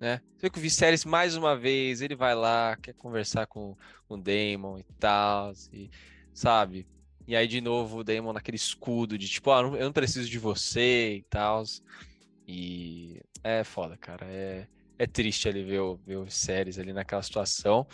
Né? 0.00 0.22
Você 0.34 0.46
vê 0.46 0.50
que 0.50 0.58
o 0.58 0.62
Viserys, 0.62 1.04
mais 1.04 1.36
uma 1.36 1.54
vez, 1.54 2.00
ele 2.00 2.16
vai 2.16 2.34
lá, 2.34 2.74
quer 2.80 2.94
conversar 2.94 3.46
com, 3.46 3.76
com 4.08 4.14
o 4.14 4.20
Daemon 4.20 4.78
e 4.78 4.84
tal, 4.98 5.52
e, 5.70 5.90
sabe? 6.32 6.86
E 7.26 7.36
aí, 7.36 7.46
de 7.46 7.60
novo, 7.60 7.98
o 7.98 8.04
Daemon 8.04 8.32
naquele 8.32 8.56
escudo 8.56 9.18
de 9.18 9.28
tipo, 9.28 9.50
ah, 9.50 9.60
eu 9.60 9.84
não 9.84 9.92
preciso 9.92 10.28
de 10.28 10.38
você 10.38 11.16
e 11.16 11.22
tal. 11.28 11.62
E 12.48 13.20
é 13.44 13.62
foda, 13.62 13.96
cara. 13.98 14.26
É, 14.26 14.66
é 14.98 15.06
triste 15.06 15.48
ali 15.48 15.62
ver 15.62 15.80
o, 15.80 15.96
ver 16.06 16.16
o 16.16 16.24
Viserys 16.24 16.78
ali 16.78 16.92
naquela 16.94 17.22
situação. 17.22 17.86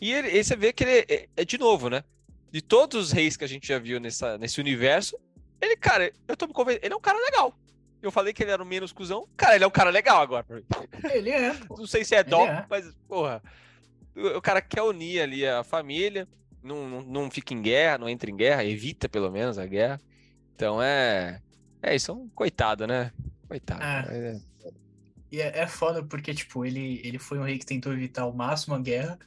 E 0.00 0.12
ele, 0.12 0.28
e 0.28 0.42
você 0.42 0.56
vê 0.56 0.72
que 0.72 0.82
ele 0.82 1.06
é, 1.08 1.28
é 1.36 1.44
de 1.44 1.56
novo, 1.58 1.88
né? 1.88 2.02
De 2.50 2.60
todos 2.60 3.06
os 3.06 3.12
reis 3.12 3.36
que 3.36 3.44
a 3.44 3.48
gente 3.48 3.68
já 3.68 3.78
viu 3.78 4.00
nessa, 4.00 4.36
nesse 4.36 4.60
universo, 4.60 5.16
ele, 5.60 5.76
cara, 5.76 6.12
eu 6.26 6.36
tô 6.36 6.46
me 6.46 6.52
convencendo, 6.52 6.84
ele 6.84 6.92
é 6.92 6.96
um 6.96 7.00
cara 7.00 7.18
legal. 7.18 7.56
Eu 8.02 8.10
falei 8.10 8.32
que 8.32 8.42
ele 8.42 8.50
era 8.50 8.62
o 8.62 8.66
menos 8.66 8.92
cuzão. 8.92 9.28
Cara, 9.36 9.54
ele 9.54 9.64
é 9.64 9.66
um 9.66 9.70
cara 9.70 9.88
legal 9.90 10.20
agora. 10.20 10.44
Ele 11.12 11.30
é. 11.30 11.54
Não 11.70 11.86
sei 11.86 12.04
se 12.04 12.14
é 12.14 12.24
dó, 12.24 12.46
é. 12.46 12.66
mas, 12.68 12.92
porra, 13.06 13.40
o, 14.14 14.38
o 14.38 14.42
cara 14.42 14.60
quer 14.60 14.82
unir 14.82 15.20
ali 15.22 15.46
a 15.46 15.62
família, 15.62 16.26
não, 16.62 16.88
não, 16.88 17.02
não 17.02 17.30
fica 17.30 17.54
em 17.54 17.62
guerra, 17.62 17.98
não 17.98 18.08
entra 18.08 18.28
em 18.30 18.36
guerra, 18.36 18.64
evita 18.64 19.08
pelo 19.08 19.30
menos 19.30 19.56
a 19.56 19.66
guerra. 19.66 20.00
Então 20.54 20.82
é. 20.82 21.40
É 21.80 21.94
isso, 21.94 22.10
é 22.10 22.14
um 22.14 22.28
coitado, 22.28 22.86
né? 22.86 23.12
Coitado. 23.48 23.82
É. 23.82 24.34
É. 24.34 24.40
E 25.30 25.40
é, 25.40 25.60
é 25.60 25.66
foda 25.66 26.02
porque, 26.02 26.34
tipo, 26.34 26.64
ele, 26.64 27.00
ele 27.02 27.18
foi 27.18 27.38
um 27.38 27.42
rei 27.42 27.58
que 27.58 27.64
tentou 27.64 27.92
evitar 27.92 28.22
ao 28.22 28.32
máximo 28.34 28.74
a 28.74 28.78
guerra. 28.78 29.18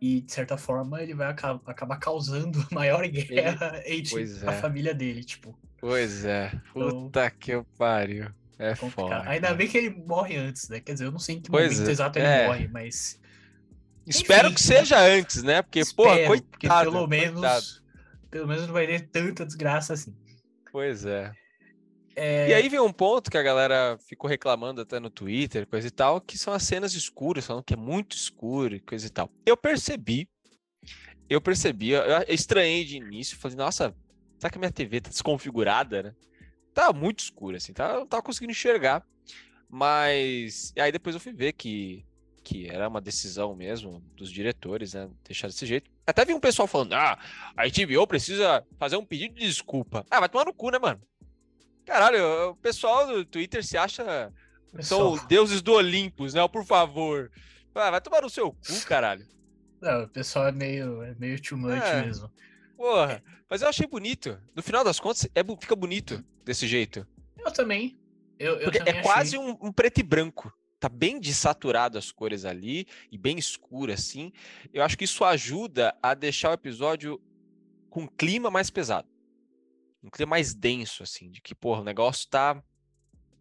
E, 0.00 0.20
de 0.20 0.32
certa 0.32 0.56
forma, 0.56 1.02
ele 1.02 1.14
vai 1.14 1.28
aca- 1.28 1.60
acabar 1.66 1.98
causando 1.98 2.58
a 2.60 2.68
maior 2.74 3.06
guerra 3.08 3.82
entre 3.86 4.10
Pois 4.10 4.46
a 4.46 4.52
é. 4.52 4.60
família 4.60 4.94
dele, 4.94 5.24
tipo. 5.24 5.58
Pois 5.80 6.24
é. 6.24 6.52
Então- 6.70 7.04
Puta 7.04 7.30
que 7.30 7.52
eu 7.52 7.64
pariu. 7.78 8.26
É 8.58 8.76
complicado. 8.76 9.20
foda. 9.22 9.30
Ainda 9.30 9.46
cara. 9.46 9.54
bem 9.54 9.66
que 9.68 9.78
ele 9.78 9.90
morre 9.90 10.36
antes, 10.36 10.68
né? 10.68 10.80
Quer 10.80 10.92
dizer, 10.92 11.06
eu 11.06 11.12
não 11.12 11.18
sei 11.18 11.36
em 11.36 11.40
que 11.40 11.50
Pois 11.50 11.72
momento 11.72 11.88
é, 11.88 11.92
exato 11.92 12.18
ele 12.18 12.26
é. 12.26 12.46
morre, 12.46 12.68
mas. 12.68 13.18
Espero 14.06 14.48
Enfim, 14.48 14.54
que 14.56 14.62
seja 14.62 14.98
antes, 15.00 15.42
né? 15.42 15.62
Porque, 15.62 15.82
porra, 15.96 16.10
espero, 16.20 16.28
coitado. 16.28 16.50
porque 16.50 16.68
pelo 16.68 17.06
menos. 17.06 17.40
coitado. 17.40 17.66
Pelo 18.30 18.46
menos 18.46 18.66
não 18.66 18.72
vai 18.74 18.86
ter 18.86 19.08
tanta 19.08 19.46
desgraça 19.46 19.94
assim. 19.94 20.14
Pois 20.70 21.04
é. 21.06 21.32
É, 22.14 22.48
E 22.50 22.54
aí 22.54 22.68
vem 22.68 22.80
um 22.80 22.92
ponto 22.92 23.30
que 23.30 23.38
a 23.38 23.42
galera 23.42 23.96
ficou 24.06 24.28
reclamando 24.28 24.80
até 24.82 25.00
no 25.00 25.08
Twitter, 25.08 25.66
coisa 25.66 25.88
e 25.88 25.90
tal, 25.90 26.20
que 26.20 26.36
são 26.36 26.52
as 26.52 26.62
cenas 26.62 26.92
escuras, 26.92 27.46
falando 27.46 27.64
que 27.64 27.72
é 27.74 27.76
muito 27.76 28.14
escuro 28.14 28.74
e 28.76 28.80
coisa 28.80 29.06
e 29.06 29.10
tal. 29.10 29.30
Eu 29.46 29.56
percebi, 29.56 30.28
eu 31.28 31.40
percebi, 31.40 31.90
eu 31.90 32.02
estranhei 32.28 32.84
de 32.84 32.96
início, 32.96 33.38
falei, 33.38 33.56
nossa, 33.56 33.94
será 34.40 34.50
que 34.50 34.56
a 34.56 34.60
minha 34.60 34.72
TV 34.72 35.00
tá 35.02 35.10
desconfigurada, 35.10 36.02
né? 36.02 36.14
Tá 36.72 36.92
muito 36.92 37.18
escura, 37.20 37.58
assim, 37.58 37.72
tá, 37.72 37.94
não 37.98 38.06
tava 38.06 38.22
conseguindo 38.22 38.52
enxergar. 38.52 39.04
Mas. 39.68 40.72
E 40.74 40.80
aí 40.80 40.90
depois 40.90 41.14
eu 41.14 41.20
fui 41.20 41.32
ver 41.32 41.52
que, 41.52 42.04
que 42.42 42.68
era 42.68 42.88
uma 42.88 43.00
decisão 43.00 43.54
mesmo 43.54 44.00
dos 44.16 44.30
diretores, 44.30 44.94
né? 44.94 45.08
Deixar 45.24 45.46
desse 45.46 45.64
jeito. 45.66 45.90
Até 46.06 46.24
vi 46.24 46.34
um 46.34 46.40
pessoal 46.40 46.66
falando, 46.66 46.94
ah, 46.94 47.18
a 47.56 47.62
HBO 47.68 48.06
precisa 48.06 48.64
fazer 48.78 48.96
um 48.96 49.04
pedido 49.04 49.34
de 49.34 49.46
desculpa. 49.46 50.04
Ah, 50.10 50.18
vai 50.18 50.28
tomar 50.28 50.44
no 50.46 50.54
cu, 50.54 50.70
né, 50.70 50.78
mano? 50.78 51.00
Caralho, 51.86 52.50
o 52.50 52.56
pessoal 52.56 53.06
do 53.06 53.24
Twitter 53.24 53.64
se 53.64 53.76
acha 53.76 54.32
pessoal, 54.74 55.16
são 55.16 55.26
deuses 55.26 55.62
do 55.62 55.72
Olympus, 55.72 56.34
né? 56.34 56.46
Por 56.48 56.64
favor. 56.64 57.30
Ah, 57.74 57.90
vai 57.90 58.00
tomar 58.00 58.22
no 58.22 58.30
seu 58.30 58.50
cu, 58.52 58.84
caralho. 58.86 59.24
não, 59.80 60.02
o 60.04 60.08
pessoal 60.08 60.48
é 60.48 60.52
meio, 60.52 61.02
é 61.02 61.14
meio 61.14 61.40
too 61.40 61.56
much 61.56 61.72
É. 61.82 62.02
mesmo. 62.02 62.28
Porra. 62.80 63.22
Mas 63.46 63.60
eu 63.60 63.68
achei 63.68 63.86
bonito. 63.86 64.40
No 64.56 64.62
final 64.62 64.82
das 64.82 64.98
contas, 64.98 65.28
é, 65.34 65.44
fica 65.60 65.76
bonito 65.76 66.24
desse 66.42 66.66
jeito. 66.66 67.06
Eu 67.38 67.52
também. 67.52 68.00
Eu, 68.38 68.54
eu 68.54 68.64
Porque 68.64 68.78
também 68.78 68.94
é 68.98 69.02
quase 69.02 69.36
achei. 69.36 69.50
um, 69.50 69.58
um 69.60 69.70
preto 69.70 70.00
e 70.00 70.02
branco. 70.02 70.50
Tá 70.78 70.88
bem 70.88 71.20
desaturado 71.20 71.98
as 71.98 72.10
cores 72.10 72.46
ali 72.46 72.86
e 73.12 73.18
bem 73.18 73.36
escuro 73.36 73.92
assim. 73.92 74.32
Eu 74.72 74.82
acho 74.82 74.96
que 74.96 75.04
isso 75.04 75.22
ajuda 75.26 75.94
a 76.02 76.14
deixar 76.14 76.48
o 76.48 76.54
episódio 76.54 77.20
com 77.90 78.04
um 78.04 78.06
clima 78.06 78.50
mais 78.50 78.70
pesado. 78.70 79.06
Um 80.02 80.08
clima 80.08 80.30
mais 80.30 80.54
denso, 80.54 81.02
assim, 81.02 81.30
de 81.30 81.42
que, 81.42 81.54
porra, 81.54 81.82
o 81.82 81.84
negócio 81.84 82.26
tá. 82.30 82.62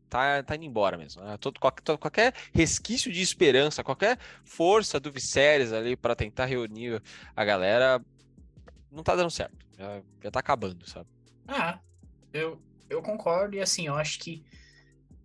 Tá, 0.09 0.43
tá 0.43 0.55
indo 0.55 0.65
embora 0.65 0.97
mesmo. 0.97 1.23
né? 1.23 1.37
Todo, 1.37 1.61
qualquer, 1.61 1.97
qualquer 1.97 2.33
resquício 2.53 3.09
de 3.09 3.21
esperança, 3.21 3.85
qualquer 3.85 4.19
força 4.43 4.99
do 4.99 5.13
Viserys 5.13 5.71
ali 5.71 5.95
para 5.95 6.13
tentar 6.13 6.45
reunir 6.45 7.01
a 7.33 7.45
galera, 7.45 8.03
não 8.91 9.03
tá 9.03 9.15
dando 9.15 9.31
certo. 9.31 9.65
Já, 9.77 10.01
já 10.23 10.31
tá 10.31 10.39
acabando, 10.39 10.87
sabe? 10.89 11.09
Ah, 11.47 11.79
eu, 12.33 12.61
eu 12.89 13.01
concordo. 13.01 13.55
E 13.55 13.61
assim, 13.61 13.87
eu 13.87 13.95
acho 13.95 14.19
que 14.19 14.43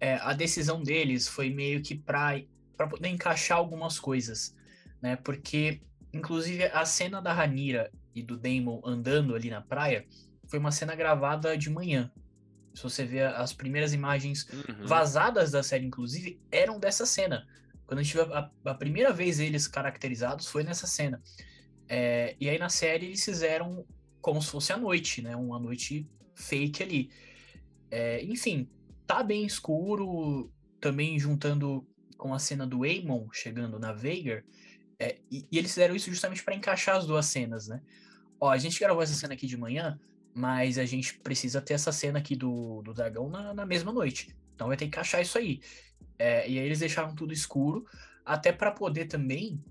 é, 0.00 0.14
a 0.16 0.33
decisão 0.33 0.83
deles 0.83 1.28
foi 1.28 1.50
meio 1.50 1.83
que 1.83 1.94
pra, 1.97 2.40
pra 2.76 2.87
poder 2.87 3.09
encaixar 3.09 3.59
algumas 3.59 3.99
coisas, 3.99 4.54
né? 5.02 5.16
Porque, 5.16 5.83
inclusive, 6.12 6.64
a 6.64 6.85
cena 6.85 7.21
da 7.23 7.33
Ranira 7.33 7.90
e 8.14 8.23
do 8.23 8.37
Daemon 8.38 8.80
andando 8.85 9.35
ali 9.35 9.50
na 9.50 9.61
praia 9.62 10.06
foi 10.49 10.59
uma 10.59 10.73
cena 10.73 10.94
gravada 10.94 11.56
de 11.56 11.71
manhã. 11.71 12.11
Se 12.75 12.83
você 12.83 13.04
vê 13.04 13.23
as 13.23 13.52
primeiras 13.52 13.92
imagens 13.92 14.47
Uhum. 14.52 14.87
vazadas 14.87 15.50
da 15.50 15.62
série, 15.62 15.87
inclusive, 15.87 16.40
eram 16.50 16.78
dessa 16.78 17.06
cena. 17.06 17.47
Quando 17.87 18.00
a 18.00 18.02
gente 18.02 18.14
viu 18.14 18.35
a, 18.35 18.50
a 18.64 18.75
primeira 18.75 19.12
vez 19.12 19.38
eles 19.40 19.68
caracterizados, 19.68 20.49
foi 20.49 20.64
nessa 20.64 20.87
cena. 20.87 21.23
É, 21.88 22.37
e 22.41 22.49
aí 22.49 22.59
na 22.59 22.69
série 22.69 23.07
eles 23.07 23.25
fizeram 23.25 23.85
como 24.21 24.41
se 24.41 24.50
fosse 24.50 24.73
a 24.73 24.76
noite, 24.76 25.21
né? 25.21 25.37
Uma 25.37 25.59
noite 25.59 26.09
fake 26.35 26.83
ali. 26.83 27.11
É, 27.91 28.25
enfim, 28.25 28.69
tá 29.07 29.23
bem 29.23 29.45
escuro, 29.45 30.50
também 30.81 31.19
juntando 31.19 31.87
com 32.17 32.33
a 32.33 32.38
cena 32.38 32.67
do 32.67 32.85
Aemon 32.85 33.29
chegando 33.33 33.79
na 33.79 33.93
Veigar. 33.93 34.43
é, 34.99 35.19
e, 35.31 35.47
e 35.50 35.59
eles 35.59 35.73
fizeram 35.73 35.95
isso 35.95 36.11
justamente 36.11 36.43
para 36.43 36.55
encaixar 36.55 36.97
as 36.97 37.07
duas 37.07 37.26
cenas, 37.26 37.69
né? 37.69 37.83
Ó, 38.41 38.50
a 38.50 38.59
gente 38.59 38.79
gravou 38.79 39.03
essa 39.03 39.14
cena 39.14 39.35
aqui 39.35 39.47
de 39.47 39.57
manhã, 39.57 39.99
mas 40.35 40.79
a 40.79 40.85
gente 40.85 41.19
precisa 41.19 41.61
ter 41.61 41.75
essa 41.75 41.93
cena 41.93 42.19
aqui 42.19 42.35
do, 42.35 42.83
do 42.83 42.93
dragão 42.93 43.29
na, 43.29 43.55
na 43.55 43.67
mesma 43.67 43.93
noite. 43.93 44.35
Então 44.55 44.69
vai 44.69 44.76
ter 44.76 44.87
que 44.87 44.88
encaixar 44.88 45.21
isso 45.21 45.38
aí. 45.38 45.61
É, 46.19 46.49
e 46.49 46.59
aí 46.59 46.64
eles 46.64 46.79
deixaram 46.79 47.14
tudo 47.14 47.33
escuro, 47.33 47.87
até 48.25 48.53
para 48.53 48.71
poder 48.71 49.07
também 49.07 49.62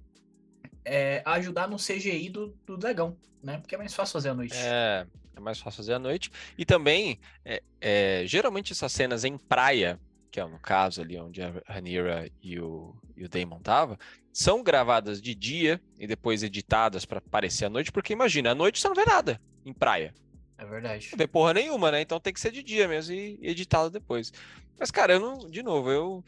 é, 0.86 1.22
ajudar 1.26 1.68
no 1.68 1.78
CGI 1.78 2.30
do, 2.30 2.56
do 2.66 2.78
dragão, 2.78 3.18
né? 3.42 3.58
Porque 3.58 3.76
é 3.76 3.78
mais 3.78 3.94
fácil 3.94 4.14
fazer 4.14 4.30
à 4.30 4.34
noite. 4.34 4.56
É, 4.56 5.06
é 5.36 5.40
mais 5.40 5.60
fácil 5.60 5.78
fazer 5.78 5.94
à 5.94 6.00
noite. 6.00 6.32
E 6.58 6.66
também, 6.66 7.20
é, 7.44 7.62
é, 7.82 8.24
geralmente 8.26 8.72
essas 8.72 8.92
cenas 8.92 9.24
em 9.24 9.38
praia, 9.38 10.00
que 10.32 10.40
é 10.40 10.46
no 10.46 10.60
caso 10.60 11.02
ali 11.02 11.18
onde 11.18 11.42
a 11.42 11.54
Rhaenyra 11.68 12.30
e 12.42 12.60
o, 12.60 12.96
e 13.16 13.24
o 13.24 13.30
Daemon 13.30 13.60
tava, 13.60 13.98
são 14.32 14.64
gravadas 14.64 15.22
de 15.22 15.36
dia 15.36 15.80
e 16.00 16.08
depois 16.08 16.42
editadas 16.44 17.06
para 17.06 17.22
parecer 17.22 17.66
à 17.66 17.70
noite, 17.70 17.92
porque 17.92 18.14
imagina, 18.14 18.52
à 18.52 18.56
noite 18.56 18.80
você 18.80 18.88
não 18.88 18.96
vê 18.96 19.06
nada 19.06 19.40
em 19.66 19.74
praia. 19.74 20.14
É 20.58 20.66
verdade. 20.66 21.10
Não 21.12 21.18
vê 21.18 21.28
porra 21.28 21.54
nenhuma, 21.54 21.92
né? 21.92 22.02
Então 22.02 22.20
tem 22.20 22.34
que 22.34 22.40
ser 22.40 22.52
de 22.52 22.64
dia 22.64 22.88
mesmo 22.88 23.14
e 23.14 23.38
e 23.42 23.50
editado 23.50 23.90
depois. 23.90 24.32
Mas, 24.80 24.92
cara, 24.92 25.14
eu 25.14 25.20
não, 25.20 25.50
de 25.50 25.62
novo, 25.62 25.92
eu, 25.92 26.24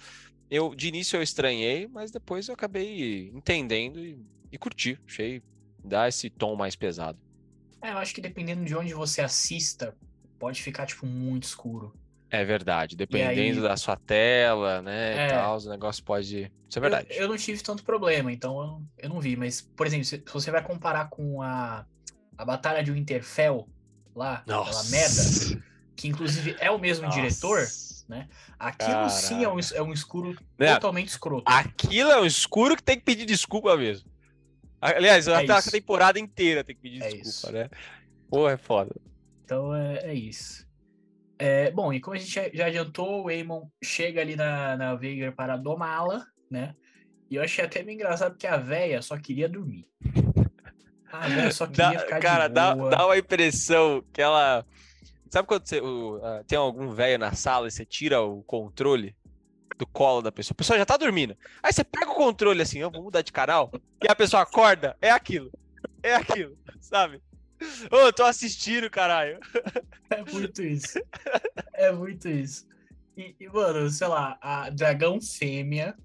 eu 0.50 0.76
de 0.76 0.88
início 0.88 1.18
eu 1.18 1.24
estranhei, 1.24 1.88
mas 1.88 2.12
depois 2.12 2.48
eu 2.48 2.54
acabei 2.54 3.32
entendendo 3.34 4.00
e, 4.00 4.20
e 4.52 4.58
curti. 4.58 5.00
Achei 5.08 5.42
dar 5.84 6.08
esse 6.10 6.30
tom 6.30 6.56
mais 6.56 6.76
pesado. 6.76 7.18
É, 7.82 7.92
eu 7.92 7.98
acho 7.98 8.14
que 8.16 8.22
dependendo 8.22 8.66
de 8.66 8.76
onde 8.76 8.94
você 8.94 9.22
assista, 9.22 9.96
pode 10.40 10.62
ficar, 10.62 10.86
tipo, 10.86 11.06
muito 11.06 11.44
escuro. 11.44 11.94
É 12.32 12.44
verdade, 12.44 12.96
dependendo 12.96 13.60
aí- 13.60 13.68
da 13.68 13.78
sua 13.78 13.96
tela, 13.96 14.82
né, 14.82 15.16
É. 15.16 15.28
e 15.28 15.30
tal, 15.30 15.58
o 15.60 15.70
negócio 15.70 16.04
pode... 16.04 16.52
Isso 16.68 16.80
é 16.80 16.82
verdade. 16.82 17.08
Eu, 17.12 17.22
eu 17.24 17.28
não 17.30 17.38
tive 17.38 17.62
tanto 17.62 17.84
problema, 17.84 18.32
então 18.32 18.60
eu, 18.60 18.68
não- 18.68 18.88
eu 18.98 19.10
não 19.10 19.20
vi. 19.22 19.36
Mas, 19.38 19.62
por 19.62 19.86
exemplo, 19.86 20.06
se, 20.06 20.18
se 20.18 20.34
você 20.34 20.50
vai 20.52 20.64
comparar 20.64 21.10
com 21.10 21.42
a, 21.42 21.86
a 22.38 22.44
Batalha 22.44 22.84
de 22.84 22.92
Winterfell, 22.92 23.70
lá, 24.16 24.38
aquela 24.38 24.84
merda, 24.86 25.62
que 25.96 26.08
inclusive 26.08 26.56
é 26.60 26.72
o 26.72 26.80
mesmo 26.80 27.08
diretor, 27.10 27.60
Nossa. 27.60 28.06
aquilo 28.58 29.10
sim 29.10 29.44
é 29.44 29.50
um, 29.50 29.58
é 29.74 29.82
um 29.84 29.94
escuro 29.94 30.36
Né, 30.58 30.74
totalmente 30.74 31.10
escroto. 31.10 31.44
Aquilo 31.46 32.10
é 32.12 32.20
um 32.20 32.26
escuro 32.26 32.76
que 32.76 32.84
tem 32.84 32.98
que 32.98 33.06
pedir 33.06 33.26
desculpa 33.26 33.78
mesmo. 33.78 34.10
Aliás, 34.86 35.28
É 35.28 35.36
até 35.36 35.54
a 35.54 35.60
isso. 35.60 35.72
temporada 35.72 36.20
inteira 36.20 36.64
tem 36.64 36.76
que 36.76 36.82
pedir 36.82 37.04
É 37.04 37.08
desculpa, 37.10 37.28
isso. 37.30 37.52
né? 37.52 37.70
Porra, 38.30 38.52
é 38.54 38.58
foda. 38.58 38.96
Então 39.44 39.76
é, 39.76 39.98
é 40.12 40.14
isso. 40.14 40.66
É, 41.38 41.70
bom, 41.72 41.92
e 41.92 42.00
como 42.00 42.16
a 42.16 42.20
gente 42.20 42.32
já, 42.54 42.66
adiantou, 42.66 43.26
o 43.26 43.28
Aemon 43.28 43.68
chega 43.84 44.22
ali 44.22 44.36
na, 44.36 44.78
na 44.78 44.96
Veigar 44.96 45.34
para 45.36 45.58
domá-la, 45.58 46.26
né? 46.50 46.74
E 47.30 47.36
eu 47.36 47.44
achei 47.44 47.66
até 47.66 47.84
meio 47.84 47.96
engraçado 47.96 48.32
porque 48.32 48.48
a 48.48 48.58
véia 48.58 49.02
só 49.02 49.18
queria 49.18 49.50
dormir. 49.50 49.88
A 51.12 51.28
véia 51.30 51.52
só 51.52 51.66
queria 51.66 51.92
Dá- 51.92 52.00
ficar 52.00 52.20
cara, 52.20 52.48
de 52.48 52.54
dá, 52.54 52.76
boa. 52.76 52.90
dá 52.90 53.06
uma 53.06 53.18
impressão 53.18 54.04
que 54.12 54.22
ela. 54.22 54.66
Sabe 55.30 55.48
quando 55.48 55.66
você, 55.66 55.80
o, 55.80 56.20
ah, 56.24 56.44
tem 56.46 56.58
algum 56.58 56.90
velho 56.90 57.18
na 57.20 57.32
sala 57.34 57.68
e 57.68 57.72
você 57.72 57.86
tira 57.86 58.22
o 58.22 58.44
controle 58.44 59.16
do 59.78 59.86
colo 59.86 60.22
da 60.22 60.32
pessoa? 60.32 60.54
A 60.54 60.58
pessoa 60.58 60.80
já 60.80 60.86
tá 60.86 60.98
dormindo. 60.98 61.36
Aí 61.62 61.72
você 61.72 61.84
pega 61.84 62.12
o 62.12 62.16
controle 62.16 62.62
assim, 62.62 62.84
ó, 62.84 62.90
vou 62.90 63.04
mudar 63.04 63.22
de 63.22 63.32
canal. 63.32 63.72
E 64.04 64.10
a 64.10 64.16
pessoa 64.16 64.44
acorda, 64.44 64.96
é 65.02 65.12
aquilo. 65.12 65.52
É 66.02 66.16
aquilo, 66.16 66.58
sabe? 66.80 67.22
Ô, 67.92 67.98
eu 67.98 68.14
tô 68.14 68.24
assistindo, 68.24 68.90
caralho. 68.90 69.40
É 70.10 70.24
muito 70.32 70.62
isso. 70.62 71.00
É 71.74 71.92
muito 71.92 72.28
isso. 72.28 72.68
E, 73.18 73.36
e, 73.40 73.48
mano, 73.48 73.90
sei 73.90 74.08
lá, 74.08 74.38
a 74.42 74.70
dragão 74.70 75.22
fêmea, 75.22 75.96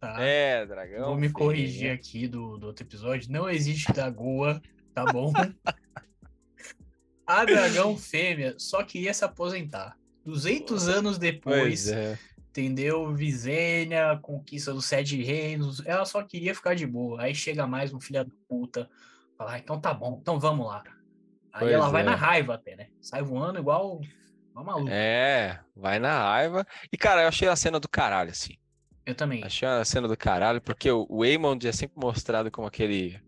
tá? 0.00 0.16
É, 0.20 0.66
dragão. 0.66 1.06
Vou 1.06 1.14
me 1.14 1.22
feio. 1.22 1.32
corrigir 1.32 1.90
aqui 1.90 2.26
do, 2.26 2.58
do 2.58 2.66
outro 2.66 2.84
episódio. 2.84 3.30
Não 3.30 3.48
existe 3.48 3.92
dragoa, 3.92 4.60
tá 4.92 5.04
bom? 5.04 5.32
a 7.26 7.44
dragão 7.44 7.96
fêmea 7.96 8.54
só 8.58 8.82
queria 8.82 9.14
se 9.14 9.24
aposentar. 9.24 9.96
200 10.24 10.88
anos 10.88 11.18
depois, 11.18 11.84
Pois 11.84 11.88
é. 11.88 12.18
Entendeu? 12.60 13.12
Visênia, 13.14 14.18
conquista 14.22 14.72
dos 14.72 14.86
sete 14.86 15.22
reinos. 15.22 15.84
Ela 15.84 16.04
só 16.04 16.22
queria 16.22 16.54
ficar 16.54 16.74
de 16.74 16.86
boa. 16.86 17.22
Aí 17.22 17.34
chega 17.34 17.66
mais 17.66 17.92
um 17.92 18.00
filho 18.00 18.24
da 18.24 18.30
puta. 18.48 18.88
Fala, 19.36 19.52
"Ah, 19.52 19.58
então 19.58 19.78
tá 19.78 19.92
bom, 19.92 20.18
então 20.20 20.40
vamos 20.40 20.66
lá. 20.66 20.82
Aí 21.52 21.60
Pois 21.60 21.72
ela 21.72 21.88
vai 21.88 22.02
é. 22.02 22.04
na 22.04 22.14
raiva 22.14 22.54
até, 22.54 22.76
né? 22.76 22.86
Sai 23.00 23.22
voando 23.22 23.58
igual 23.58 24.00
uma 24.54 24.64
maluca. 24.64 24.90
É, 24.92 25.60
vai 25.74 25.98
na 25.98 26.18
raiva. 26.18 26.66
E, 26.92 26.96
cara, 26.96 27.22
eu 27.22 27.28
achei 27.28 27.48
a 27.48 27.56
cena 27.56 27.78
do 27.78 27.88
caralho, 27.88 28.30
assim. 28.30 28.54
Eu 29.04 29.14
também. 29.14 29.44
Achei 29.44 29.68
a 29.68 29.84
cena 29.84 30.08
do 30.08 30.16
caralho, 30.16 30.60
porque 30.60 30.90
o, 30.90 31.22
Aemond 31.22 31.66
é 31.66 31.72
sempre 31.72 31.98
mostrado 31.98 32.50
como 32.50 32.66
aquele 32.66 33.20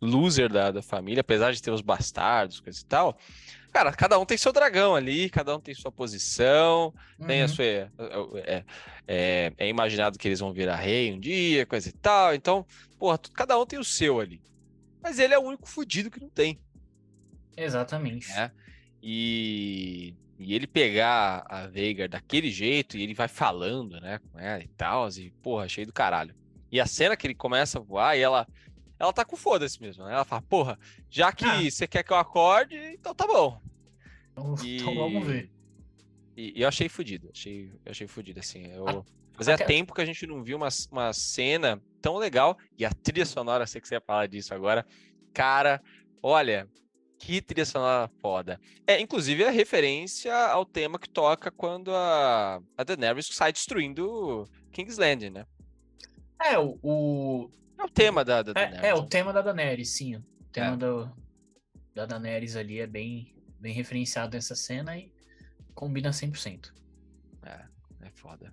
loser 0.00 0.50
da, 0.50 0.70
da 0.70 0.82
família, 0.82 1.20
apesar 1.20 1.52
de 1.52 1.62
ter 1.62 1.70
os 1.70 1.80
bastardos, 1.80 2.60
coisa 2.60 2.80
e 2.80 2.84
tal. 2.84 3.18
Cara, 3.76 3.92
cada 3.92 4.18
um 4.18 4.24
tem 4.24 4.38
seu 4.38 4.54
dragão 4.54 4.94
ali, 4.94 5.28
cada 5.28 5.54
um 5.54 5.60
tem 5.60 5.74
sua 5.74 5.92
posição, 5.92 6.94
tem 7.26 7.42
a 7.42 7.44
Uhum. 7.44 7.48
sua. 7.48 7.64
É, 7.66 8.64
é- 9.06 9.52
é 9.58 9.68
imaginado 9.68 10.18
que 10.18 10.26
eles 10.26 10.40
vão 10.40 10.50
virar 10.50 10.76
rei 10.76 11.12
um 11.12 11.20
dia, 11.20 11.66
coisa 11.66 11.90
e 11.90 11.92
tal. 11.92 12.34
Então, 12.34 12.64
porra, 12.98 13.18
cada 13.34 13.58
um 13.60 13.66
tem 13.66 13.78
o 13.78 13.84
seu 13.84 14.18
ali. 14.18 14.40
Mas 15.02 15.18
ele 15.18 15.34
é 15.34 15.38
o 15.38 15.42
único 15.42 15.68
fudido 15.68 16.10
que 16.10 16.18
não 16.18 16.30
tem. 16.30 16.58
Exatamente. 17.54 18.28
né? 18.28 18.50
E, 19.02 20.14
e 20.38 20.54
ele 20.54 20.66
pegar 20.66 21.44
a 21.46 21.66
Veigar 21.66 22.08
daquele 22.08 22.50
jeito 22.50 22.96
e 22.96 23.02
ele 23.02 23.12
vai 23.12 23.28
falando, 23.28 24.00
né, 24.00 24.18
com 24.32 24.38
ela 24.38 24.62
e 24.64 24.68
tal, 24.68 25.06
e 25.10 25.30
porra, 25.42 25.66
achei 25.66 25.84
do 25.84 25.92
caralho. 25.92 26.34
E 26.72 26.80
a 26.80 26.86
cena 26.86 27.14
que 27.14 27.26
ele 27.26 27.34
começa 27.34 27.78
a 27.78 27.82
voar 27.82 28.16
e 28.16 28.22
ela 28.22 28.46
ela 28.98 29.12
tá 29.12 29.24
com 29.24 29.36
foda-se 29.36 29.80
mesmo, 29.80 30.04
né? 30.04 30.12
Ela 30.14 30.24
fala, 30.24 30.42
porra, 30.42 30.78
já 31.10 31.32
que 31.32 31.44
Ah. 31.44 31.62
você 31.70 31.86
quer 31.86 32.02
que 32.02 32.12
eu 32.12 32.16
acorde, 32.16 32.76
então 32.76 33.14
tá 33.14 33.26
bom. 33.26 33.60
Então, 34.32 34.54
E, 34.64 34.76
então 34.76 34.94
vamos 34.94 35.26
ver. 35.26 35.50
E, 36.36 36.58
e 36.58 36.62
eu 36.62 36.68
achei 36.68 36.88
fudido, 36.88 37.30
achei, 37.32 37.70
eu 37.84 37.90
achei 37.90 38.06
fudido, 38.06 38.40
assim. 38.40 38.66
Eu, 38.66 38.86
A- 38.88 39.04
fazia 39.34 39.54
até- 39.54 39.64
tempo 39.64 39.94
que 39.94 40.00
a 40.00 40.04
gente 40.04 40.26
não 40.26 40.42
viu 40.42 40.56
uma, 40.56 40.68
uma 40.90 41.12
cena 41.12 41.82
tão 42.02 42.16
legal. 42.16 42.56
E 42.78 42.84
a 42.84 42.90
trilha 42.90 43.24
sonora, 43.26 43.66
sei 43.66 43.80
que 43.80 43.88
você 43.88 43.94
ia 43.94 44.00
falar 44.00 44.26
disso 44.26 44.52
agora. 44.54 44.86
Cara, 45.32 45.82
olha, 46.22 46.68
que 47.18 47.40
trilha 47.40 47.64
sonora 47.64 48.10
foda. 48.20 48.60
É, 48.86 49.00
inclusive, 49.00 49.42
é 49.42 49.50
referência 49.50 50.34
ao 50.34 50.66
tema 50.66 50.98
que 50.98 51.08
toca 51.08 51.50
quando 51.50 51.90
a, 51.94 52.60
a 52.76 52.84
Daenerys 52.84 53.26
sai 53.32 53.52
destruindo 53.52 54.46
King's 54.72 54.98
Landing, 54.98 55.30
né? 55.30 55.46
É, 56.42 56.58
o, 56.58 56.78
o- 56.82 57.50
É 57.78 57.84
o 57.84 57.88
tema 57.88 58.24
da, 58.24 58.42
da 58.42 58.52
Daenerys. 58.52 58.82
é, 58.84 58.88
é 58.88 58.94
o 58.94 59.02
né? 59.02 59.06
tema 59.08 59.32
da 59.32 59.42
Daenerys, 59.42 59.90
sim. 59.90 60.16
O 60.16 60.22
tema 60.52 60.74
É. 60.74 60.76
do, 60.76 61.10
da 61.94 62.06
Daenerys 62.06 62.56
ali 62.56 62.80
é 62.80 62.86
bem, 62.86 63.34
bem 63.60 63.72
referenciado 63.74 64.34
nessa 64.36 64.54
cena 64.54 64.96
e 64.96 65.12
combina 65.74 66.10
100%. 66.10 66.72
É, 67.44 67.64
é 68.06 68.10
foda. 68.14 68.52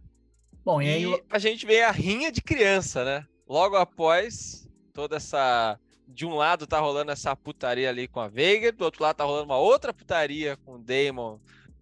Bom, 0.65 0.81
e, 0.81 0.85
E 0.85 0.89
aí 1.13 1.23
a 1.29 1.39
gente 1.39 1.65
vê 1.65 1.81
a 1.81 1.91
rinha 1.91 2.31
de 2.31 2.41
criança, 2.41 3.03
né? 3.03 3.25
Logo 3.47 3.75
após 3.75 4.67
toda 4.93 5.17
essa. 5.17 5.79
De 6.07 6.25
um 6.25 6.35
lado 6.35 6.67
tá 6.67 6.79
rolando 6.79 7.11
essa 7.11 7.35
putaria 7.35 7.89
ali 7.89 8.07
com 8.07 8.19
a 8.19 8.27
Veiga, 8.27 8.71
do 8.71 8.83
outro 8.83 9.01
lado 9.01 9.15
tá 9.17 9.23
rolando 9.23 9.45
uma 9.45 9.57
outra 9.57 9.93
putaria 9.93 10.57
com 10.57 10.73
o 10.75 10.77
Daemon 10.79 11.39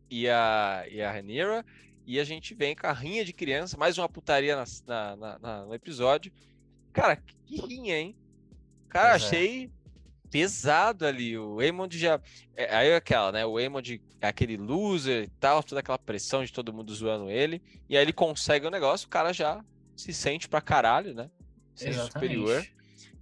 e 0.09 0.29
a, 0.29 0.85
e 0.89 1.01
a 1.01 1.11
Rhaenyra. 1.11 1.65
E 2.05 2.19
a 2.19 2.23
gente 2.23 2.53
vem 2.53 2.75
com 2.75 2.87
a 2.87 2.93
rinha 2.93 3.25
de 3.25 3.33
criança, 3.33 3.77
mais 3.77 3.97
uma 3.97 4.07
putaria 4.07 4.55
na, 4.55 4.63
na- 5.15 5.39
na- 5.39 5.65
no 5.65 5.73
episódio. 5.73 6.31
Cara, 6.93 7.15
que 7.15 7.55
rinha, 7.61 7.97
hein? 7.97 8.15
Cara, 8.89 9.11
Pois 9.11 9.23
é. 9.23 9.25
achei 9.25 9.71
pesado 10.29 11.05
ali. 11.05 11.37
O 11.37 11.59
Aemond 11.59 11.97
já. 11.97 12.19
é, 12.55 12.73
aí 12.75 12.89
é 12.89 12.95
aquela, 12.95 13.31
né? 13.31 13.45
O 13.45 13.57
Aemond 13.57 14.01
é 14.21 14.27
aquele 14.27 14.57
loser 14.57 15.23
e 15.25 15.29
tal, 15.39 15.61
toda 15.61 15.81
aquela 15.81 15.97
pressão 15.99 16.43
de 16.43 16.51
todo 16.51 16.73
mundo 16.73 16.93
zoando 16.93 17.29
ele. 17.29 17.61
E 17.89 17.97
aí 17.97 18.03
ele 18.03 18.13
consegue 18.13 18.65
o 18.65 18.71
negócio, 18.71 19.07
o 19.07 19.09
cara 19.09 19.33
já 19.33 19.63
se 19.95 20.13
sente 20.13 20.47
pra 20.47 20.61
caralho, 20.61 21.13
né? 21.13 21.29
Se 21.75 21.93
superior. 21.93 22.65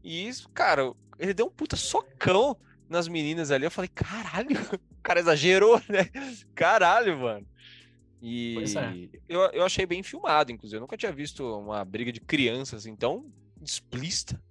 E 0.03 0.27
isso, 0.27 0.49
cara, 0.49 0.93
ele 1.17 1.33
deu 1.33 1.47
um 1.47 1.51
puta 1.51 1.75
socão 1.75 2.57
nas 2.87 3.07
meninas 3.07 3.51
ali. 3.51 3.65
Eu 3.65 3.71
falei, 3.71 3.89
caralho, 3.89 4.49
o 4.73 5.01
cara 5.01 5.19
exagerou, 5.19 5.81
né? 5.89 6.09
Caralho, 6.55 7.17
mano. 7.19 7.47
E 8.21 8.57
é. 8.75 9.19
eu, 9.29 9.41
eu 9.51 9.63
achei 9.63 9.85
bem 9.85 10.03
filmado, 10.03 10.51
inclusive. 10.51 10.77
Eu 10.77 10.81
nunca 10.81 10.97
tinha 10.97 11.11
visto 11.11 11.43
uma 11.57 11.85
briga 11.85 12.11
de 12.11 12.19
crianças 12.19 12.81
assim 12.81 12.95
tão 12.95 13.31
explícita, 13.61 14.41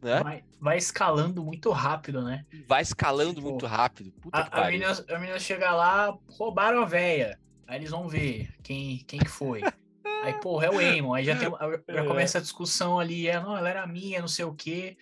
né? 0.00 0.22
Vai, 0.22 0.44
vai 0.60 0.78
escalando 0.78 1.42
muito 1.44 1.70
rápido, 1.70 2.22
né? 2.22 2.44
Vai 2.68 2.82
escalando 2.82 3.34
Tipo, 3.34 3.50
muito 3.50 3.66
rápido. 3.66 4.10
Puta 4.12 4.42
que 4.42 4.42
A, 4.42 4.46
a, 4.46 4.50
pariu. 4.50 4.78
menina, 4.80 5.04
a 5.10 5.18
menina 5.18 5.38
chega 5.38 5.72
lá, 5.72 6.16
roubaram 6.30 6.82
a 6.82 6.86
véia. 6.86 7.38
Aí 7.66 7.78
eles 7.78 7.90
vão 7.90 8.08
ver 8.08 8.52
quem, 8.62 8.98
quem 9.06 9.20
que 9.20 9.28
foi. 9.28 9.60
Aí, 10.24 10.34
porra, 10.34 10.66
é 10.66 10.70
o 10.70 10.80
Eamon. 10.80 11.14
Aí 11.14 11.24
já, 11.24 11.36
tem, 11.36 11.48
já 11.94 12.02
É. 12.02 12.06
começa 12.06 12.38
a 12.38 12.40
discussão 12.40 12.98
ali. 13.00 13.26
É, 13.28 13.40
não, 13.40 13.56
ela 13.56 13.68
era 13.68 13.86
minha, 13.86 14.20
não 14.20 14.28
sei 14.28 14.44
o 14.44 14.54
quê. 14.54 14.96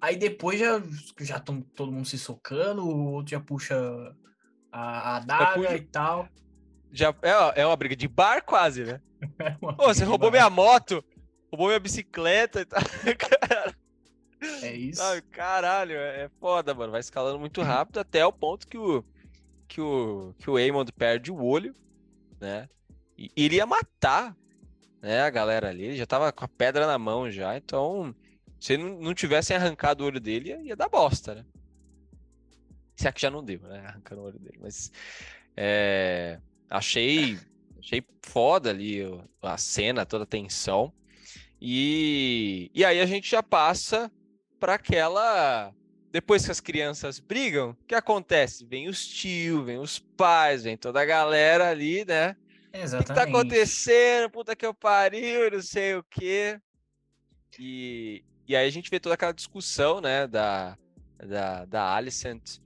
Aí 0.00 0.16
depois 0.16 0.58
já 0.58 0.82
já 1.20 1.36
estão 1.36 1.60
todo 1.60 1.92
mundo 1.92 2.06
se 2.06 2.18
socando, 2.18 2.84
o 2.84 3.12
outro 3.12 3.30
já 3.30 3.40
puxa 3.40 3.76
a, 4.72 4.80
a 5.12 5.16
adaga 5.18 5.76
e 5.76 5.82
tal. 5.82 6.28
Já 6.90 7.14
é, 7.22 7.60
é 7.62 7.66
uma 7.66 7.76
briga 7.76 7.94
de 7.96 8.08
bar 8.08 8.42
quase, 8.44 8.84
né? 8.84 9.00
É 9.38 9.50
Pô, 9.52 9.72
você 9.86 10.02
roubou 10.04 10.30
de 10.30 10.36
minha 10.36 10.50
moto, 10.50 11.02
roubou 11.52 11.68
minha 11.68 11.78
bicicleta 11.78 12.62
e 12.62 12.64
tal. 12.64 12.80
É 14.60 14.74
isso. 14.74 15.00
Caralho, 15.30 15.94
é 15.94 16.24
é 16.24 16.28
foda, 16.40 16.74
mano. 16.74 16.90
Vai 16.90 16.98
escalando 16.98 17.38
muito 17.38 17.62
rápido 17.62 18.00
até 18.00 18.26
o 18.26 18.32
ponto 18.32 18.66
que 18.66 18.76
o 18.76 19.04
que 19.68 19.80
o 19.80 20.34
que 20.36 20.50
o 20.50 20.56
Aemond 20.56 20.90
perde 20.92 21.30
o 21.30 21.40
olho, 21.44 21.72
né? 22.40 22.68
E 23.16 23.30
ele 23.36 23.54
ia 23.54 23.66
matar, 23.66 24.36
né, 25.00 25.20
a 25.20 25.30
galera 25.30 25.68
ali. 25.68 25.84
Ele 25.84 25.96
já 25.96 26.06
tava 26.06 26.32
com 26.32 26.44
a 26.44 26.48
pedra 26.48 26.88
na 26.88 26.98
mão 26.98 27.30
já, 27.30 27.56
então 27.56 28.12
se 28.58 28.72
ele 28.72 28.82
não, 28.82 29.00
não 29.00 29.14
tivessem 29.14 29.56
arrancado 29.56 30.02
o 30.02 30.06
olho 30.08 30.18
dele, 30.18 30.48
ia, 30.48 30.60
ia 30.60 30.76
dar 30.76 30.88
bosta, 30.88 31.36
né? 31.36 31.44
Se 32.96 33.06
é 33.06 33.12
que 33.12 33.20
já 33.20 33.30
não 33.30 33.44
deu, 33.44 33.60
né? 33.60 33.78
Arrancando 33.86 34.22
o 34.22 34.24
olho 34.24 34.40
dele, 34.40 34.58
mas 34.60 34.90
é, 35.56 36.40
achei 36.68 37.38
achei 37.78 38.04
foda 38.22 38.70
ali 38.70 39.02
a 39.40 39.56
cena, 39.56 40.04
toda 40.04 40.24
a 40.24 40.26
tensão. 40.26 40.92
E, 41.64 42.72
e 42.74 42.84
aí 42.84 43.00
a 43.00 43.06
gente 43.06 43.30
já 43.30 43.40
passa 43.40 44.10
para 44.58 44.74
aquela. 44.74 45.72
Depois 46.10 46.44
que 46.44 46.50
as 46.50 46.58
crianças 46.58 47.20
brigam, 47.20 47.70
o 47.70 47.86
que 47.86 47.94
acontece? 47.94 48.66
Vem 48.66 48.88
os 48.88 49.06
tios, 49.06 49.64
vem 49.64 49.78
os 49.78 50.00
pais, 50.00 50.64
vem 50.64 50.76
toda 50.76 51.00
a 51.00 51.04
galera 51.04 51.70
ali, 51.70 52.04
né? 52.04 52.32
O 52.32 52.72
que, 52.72 52.78
que 52.78 52.78
Exatamente. 52.78 53.14
tá 53.14 53.22
acontecendo? 53.22 54.28
Puta 54.28 54.56
que 54.56 54.66
eu 54.66 54.74
pariu, 54.74 55.52
não 55.52 55.62
sei 55.62 55.94
o 55.94 56.02
quê. 56.02 56.60
E, 57.56 58.24
e 58.48 58.56
aí 58.56 58.66
a 58.66 58.70
gente 58.70 58.90
vê 58.90 58.98
toda 58.98 59.14
aquela 59.14 59.32
discussão, 59.32 60.00
né, 60.00 60.26
da, 60.26 60.76
da, 61.16 61.64
da 61.64 61.94
Alicent 61.94 62.58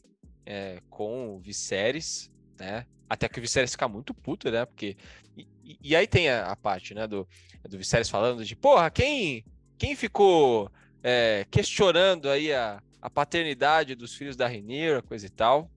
é, 0.46 0.80
com 0.88 1.36
o 1.36 1.38
Viserys, 1.38 2.30
né? 2.58 2.86
Até 3.08 3.28
que 3.28 3.38
o 3.38 3.42
Viserys 3.42 3.72
fica 3.72 3.86
muito 3.86 4.14
puto, 4.14 4.50
né? 4.50 4.64
Porque. 4.64 4.96
E, 5.36 5.78
e 5.82 5.94
aí 5.94 6.06
tem 6.06 6.30
a, 6.30 6.46
a, 6.46 6.56
parte, 6.56 6.94
né, 6.94 7.06
do, 7.06 7.28
do 7.68 7.78
Viserys 7.78 8.08
falando 8.08 8.44
de, 8.44 8.54
porra, 8.56 8.90
quem, 8.90 9.44
quem 9.78 9.94
ficou 9.94 10.70
é, 11.02 11.46
questionando 11.50 12.28
aí 12.28 12.52
a, 12.52 12.82
a 13.00 13.10
paternidade 13.10 13.94
dos 13.94 14.14
filhos 14.14 14.36
da 14.36 14.46
Rhaenyra, 14.48 15.02
coisa 15.02 15.26
e 15.26 15.30
tal. 15.30 15.70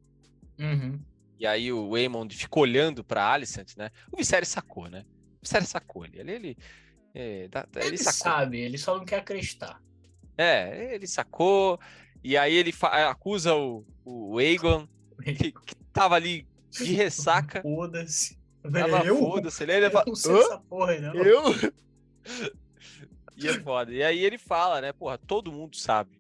Uhum. 0.58 1.00
E 1.40 1.46
aí 1.46 1.72
o 1.72 1.96
Aemond 1.96 2.36
ficou 2.36 2.64
olhando 2.64 3.04
pra 3.04 3.32
Alicent, 3.32 3.78
né? 3.78 3.92
O 4.12 4.18
Viserys 4.18 4.50
sacou, 4.50 4.90
né? 4.90 5.06
O 5.38 5.46
Viserys 5.46 5.70
sacou 5.70 6.06
ele. 6.06 6.20
Ele, 6.20 6.32
ele, 6.32 6.58
é, 7.14 7.50
ele, 7.76 7.86
ele 7.86 7.98
sabe, 7.98 8.60
ele 8.60 8.78
só 8.78 8.98
não 8.98 9.06
quer 9.06 9.20
acreditar. 9.20 9.82
É, 10.38 10.96
ele 10.96 11.06
sacou. 11.06 11.80
E 12.24 12.36
aí 12.36 12.56
ele 12.56 12.74
acusa 12.82 13.54
o, 13.54 13.86
o 14.04 14.40
Aegon, 14.40 14.88
que, 15.24 15.52
que 15.52 15.76
tava 15.94 16.16
ali 16.16 16.48
de 16.72 16.94
ressaca. 16.94 17.62
Foda-se. 17.62 18.39
Tava 18.62 19.06
foda-se. 19.06 19.64
Ele, 19.64 19.74
ele 19.74 19.90
fala, 19.90 20.06
não 20.08 20.16
sei 20.16 20.38
essa 20.38 20.58
porra, 20.60 20.98
não. 21.00 21.14
Eu? 21.16 21.44
e 23.38 23.48
é 23.48 23.54
foda. 23.62 23.92
E 23.92 24.04
aí 24.04 24.24
ele 24.24 24.38
fala, 24.38 24.82
né? 24.82 24.92
Porra, 24.92 25.18
todo 25.18 25.52
mundo 25.52 25.78
sabe. 25.78 26.20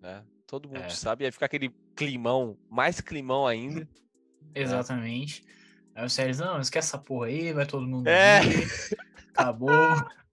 Né? 0.00 0.22
Todo 0.46 0.68
mundo 0.68 0.82
é. 0.82 0.90
sabe. 0.90 1.24
E 1.24 1.26
aí 1.26 1.32
fica 1.32 1.46
aquele 1.46 1.72
climão, 1.94 2.56
mais 2.68 3.00
climão 3.00 3.46
ainda. 3.46 3.88
Exatamente. 4.54 5.44
Aí 5.94 6.04
o 6.04 6.10
Sérgio, 6.10 6.44
não, 6.44 6.60
esquece 6.60 6.88
essa 6.88 6.98
porra 6.98 7.28
aí, 7.28 7.52
vai 7.52 7.66
todo 7.66 7.86
mundo 7.86 8.08
é. 8.08 8.40
Acabou. 9.32 9.70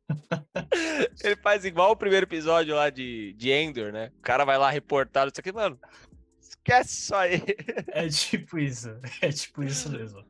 Ele 1.24 1.36
faz 1.38 1.66
igual 1.66 1.92
o 1.92 1.96
primeiro 1.96 2.26
episódio 2.26 2.76
lá 2.76 2.90
de, 2.90 3.34
de 3.34 3.52
Endor, 3.52 3.92
né? 3.92 4.12
O 4.18 4.22
cara 4.22 4.44
vai 4.44 4.58
lá 4.58 4.70
reportar 4.70 5.28
isso 5.28 5.40
aqui, 5.40 5.52
mano. 5.52 5.80
Esquece 6.40 6.90
isso 6.90 7.16
aí. 7.16 7.44
É 7.88 8.08
tipo 8.08 8.60
isso. 8.60 8.90
É 9.22 9.32
tipo 9.32 9.64
isso 9.64 9.90
mesmo. 9.92 10.24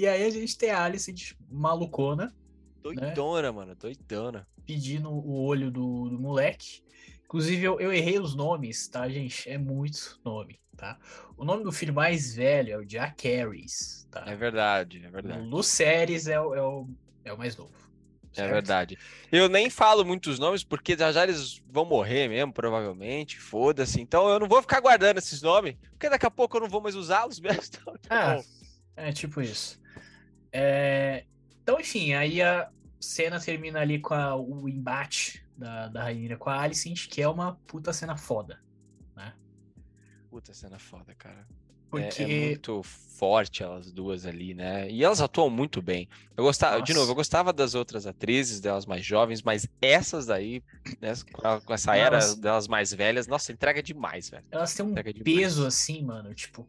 E 0.00 0.06
aí 0.06 0.24
a 0.24 0.30
gente 0.30 0.56
tem 0.56 0.70
a 0.70 0.82
Alice 0.84 1.12
de 1.12 1.36
malucona. 1.50 2.34
Doidona, 2.82 3.42
né? 3.42 3.50
mano. 3.50 3.74
Doidona. 3.74 4.46
Pedindo 4.64 5.10
o 5.10 5.44
olho 5.44 5.70
do, 5.70 6.08
do 6.08 6.18
moleque. 6.18 6.82
Inclusive, 7.24 7.62
eu, 7.64 7.80
eu 7.80 7.92
errei 7.92 8.18
os 8.18 8.34
nomes, 8.34 8.86
tá, 8.88 9.08
gente? 9.08 9.48
É 9.48 9.58
muito 9.58 10.20
nome 10.24 10.60
tá? 10.76 10.98
O 11.36 11.44
nome 11.44 11.64
do 11.64 11.72
filho 11.72 11.92
mais 11.92 12.36
velho 12.36 12.72
é 12.72 12.76
o 12.76 12.84
Jack 12.84 13.26
Harris, 13.26 14.06
tá? 14.10 14.24
É 14.26 14.36
verdade, 14.36 15.02
é 15.04 15.10
verdade. 15.10 15.40
O 15.40 15.44
Luceres 15.44 16.28
é 16.28 16.40
o, 16.40 16.54
é 16.54 16.62
o, 16.62 16.88
é 17.24 17.32
o 17.32 17.38
mais 17.38 17.56
novo. 17.56 17.72
É 18.32 18.36
certo? 18.36 18.50
É 18.50 18.52
verdade. 18.52 18.98
Eu 19.32 19.48
nem 19.48 19.70
falo 19.70 20.04
muitos 20.04 20.38
nomes, 20.38 20.62
porque 20.62 20.96
já 20.96 21.10
já 21.10 21.24
eles 21.24 21.62
vão 21.68 21.86
morrer 21.86 22.28
mesmo, 22.28 22.52
provavelmente, 22.52 23.40
foda-se. 23.40 24.00
Então 24.00 24.28
eu 24.28 24.38
não 24.38 24.46
vou 24.46 24.60
ficar 24.60 24.80
guardando 24.80 25.18
esses 25.18 25.40
nomes, 25.40 25.74
porque 25.92 26.10
daqui 26.10 26.26
a 26.26 26.30
pouco 26.30 26.56
eu 26.56 26.60
não 26.60 26.68
vou 26.68 26.82
mais 26.82 26.94
usá-los 26.94 27.40
mesmo. 27.40 27.56
Então, 27.76 27.96
tá 28.08 28.42
é 28.96 29.12
tipo 29.12 29.40
isso. 29.40 29.80
É... 30.52 31.24
Então, 31.62 31.80
enfim, 31.80 32.14
aí 32.14 32.40
a 32.40 32.70
cena 33.00 33.40
termina 33.40 33.80
ali 33.80 34.00
com 34.00 34.14
a, 34.14 34.36
o 34.36 34.68
embate 34.68 35.44
da, 35.56 35.88
da 35.88 36.02
Rainha 36.04 36.36
com 36.36 36.50
a 36.50 36.60
Alicent, 36.60 37.08
que 37.08 37.20
é 37.20 37.28
uma 37.28 37.56
puta 37.66 37.92
cena 37.92 38.16
foda. 38.16 38.60
Puta 40.36 40.52
cena 40.52 40.78
foda, 40.78 41.14
cara. 41.14 41.46
Porque... 41.88 42.22
É, 42.22 42.30
é, 42.30 42.46
muito 42.48 42.82
forte 42.82 43.62
elas 43.62 43.90
duas 43.90 44.26
ali, 44.26 44.52
né? 44.52 44.86
E 44.90 45.02
elas 45.02 45.22
atuam 45.22 45.48
muito 45.48 45.80
bem. 45.80 46.06
Eu 46.36 46.44
gostava, 46.44 46.74
Nossa. 46.74 46.84
de 46.84 46.92
novo, 46.92 47.10
eu 47.10 47.14
gostava 47.14 47.54
das 47.54 47.74
outras 47.74 48.06
atrizes, 48.06 48.60
delas 48.60 48.84
mais 48.84 49.02
jovens, 49.02 49.40
mas 49.40 49.66
essas 49.80 50.26
daí, 50.26 50.62
né, 51.00 51.14
com 51.64 51.72
essa 51.72 51.96
era 51.96 52.16
elas... 52.16 52.34
delas 52.34 52.68
mais 52.68 52.92
velhas, 52.92 53.26
nossa, 53.26 53.50
entrega 53.50 53.82
demais, 53.82 54.28
velho. 54.28 54.44
Elas 54.50 54.74
têm 54.74 54.84
um 54.84 54.94
peso 55.24 55.64
assim, 55.64 56.04
mano, 56.04 56.34
tipo, 56.34 56.68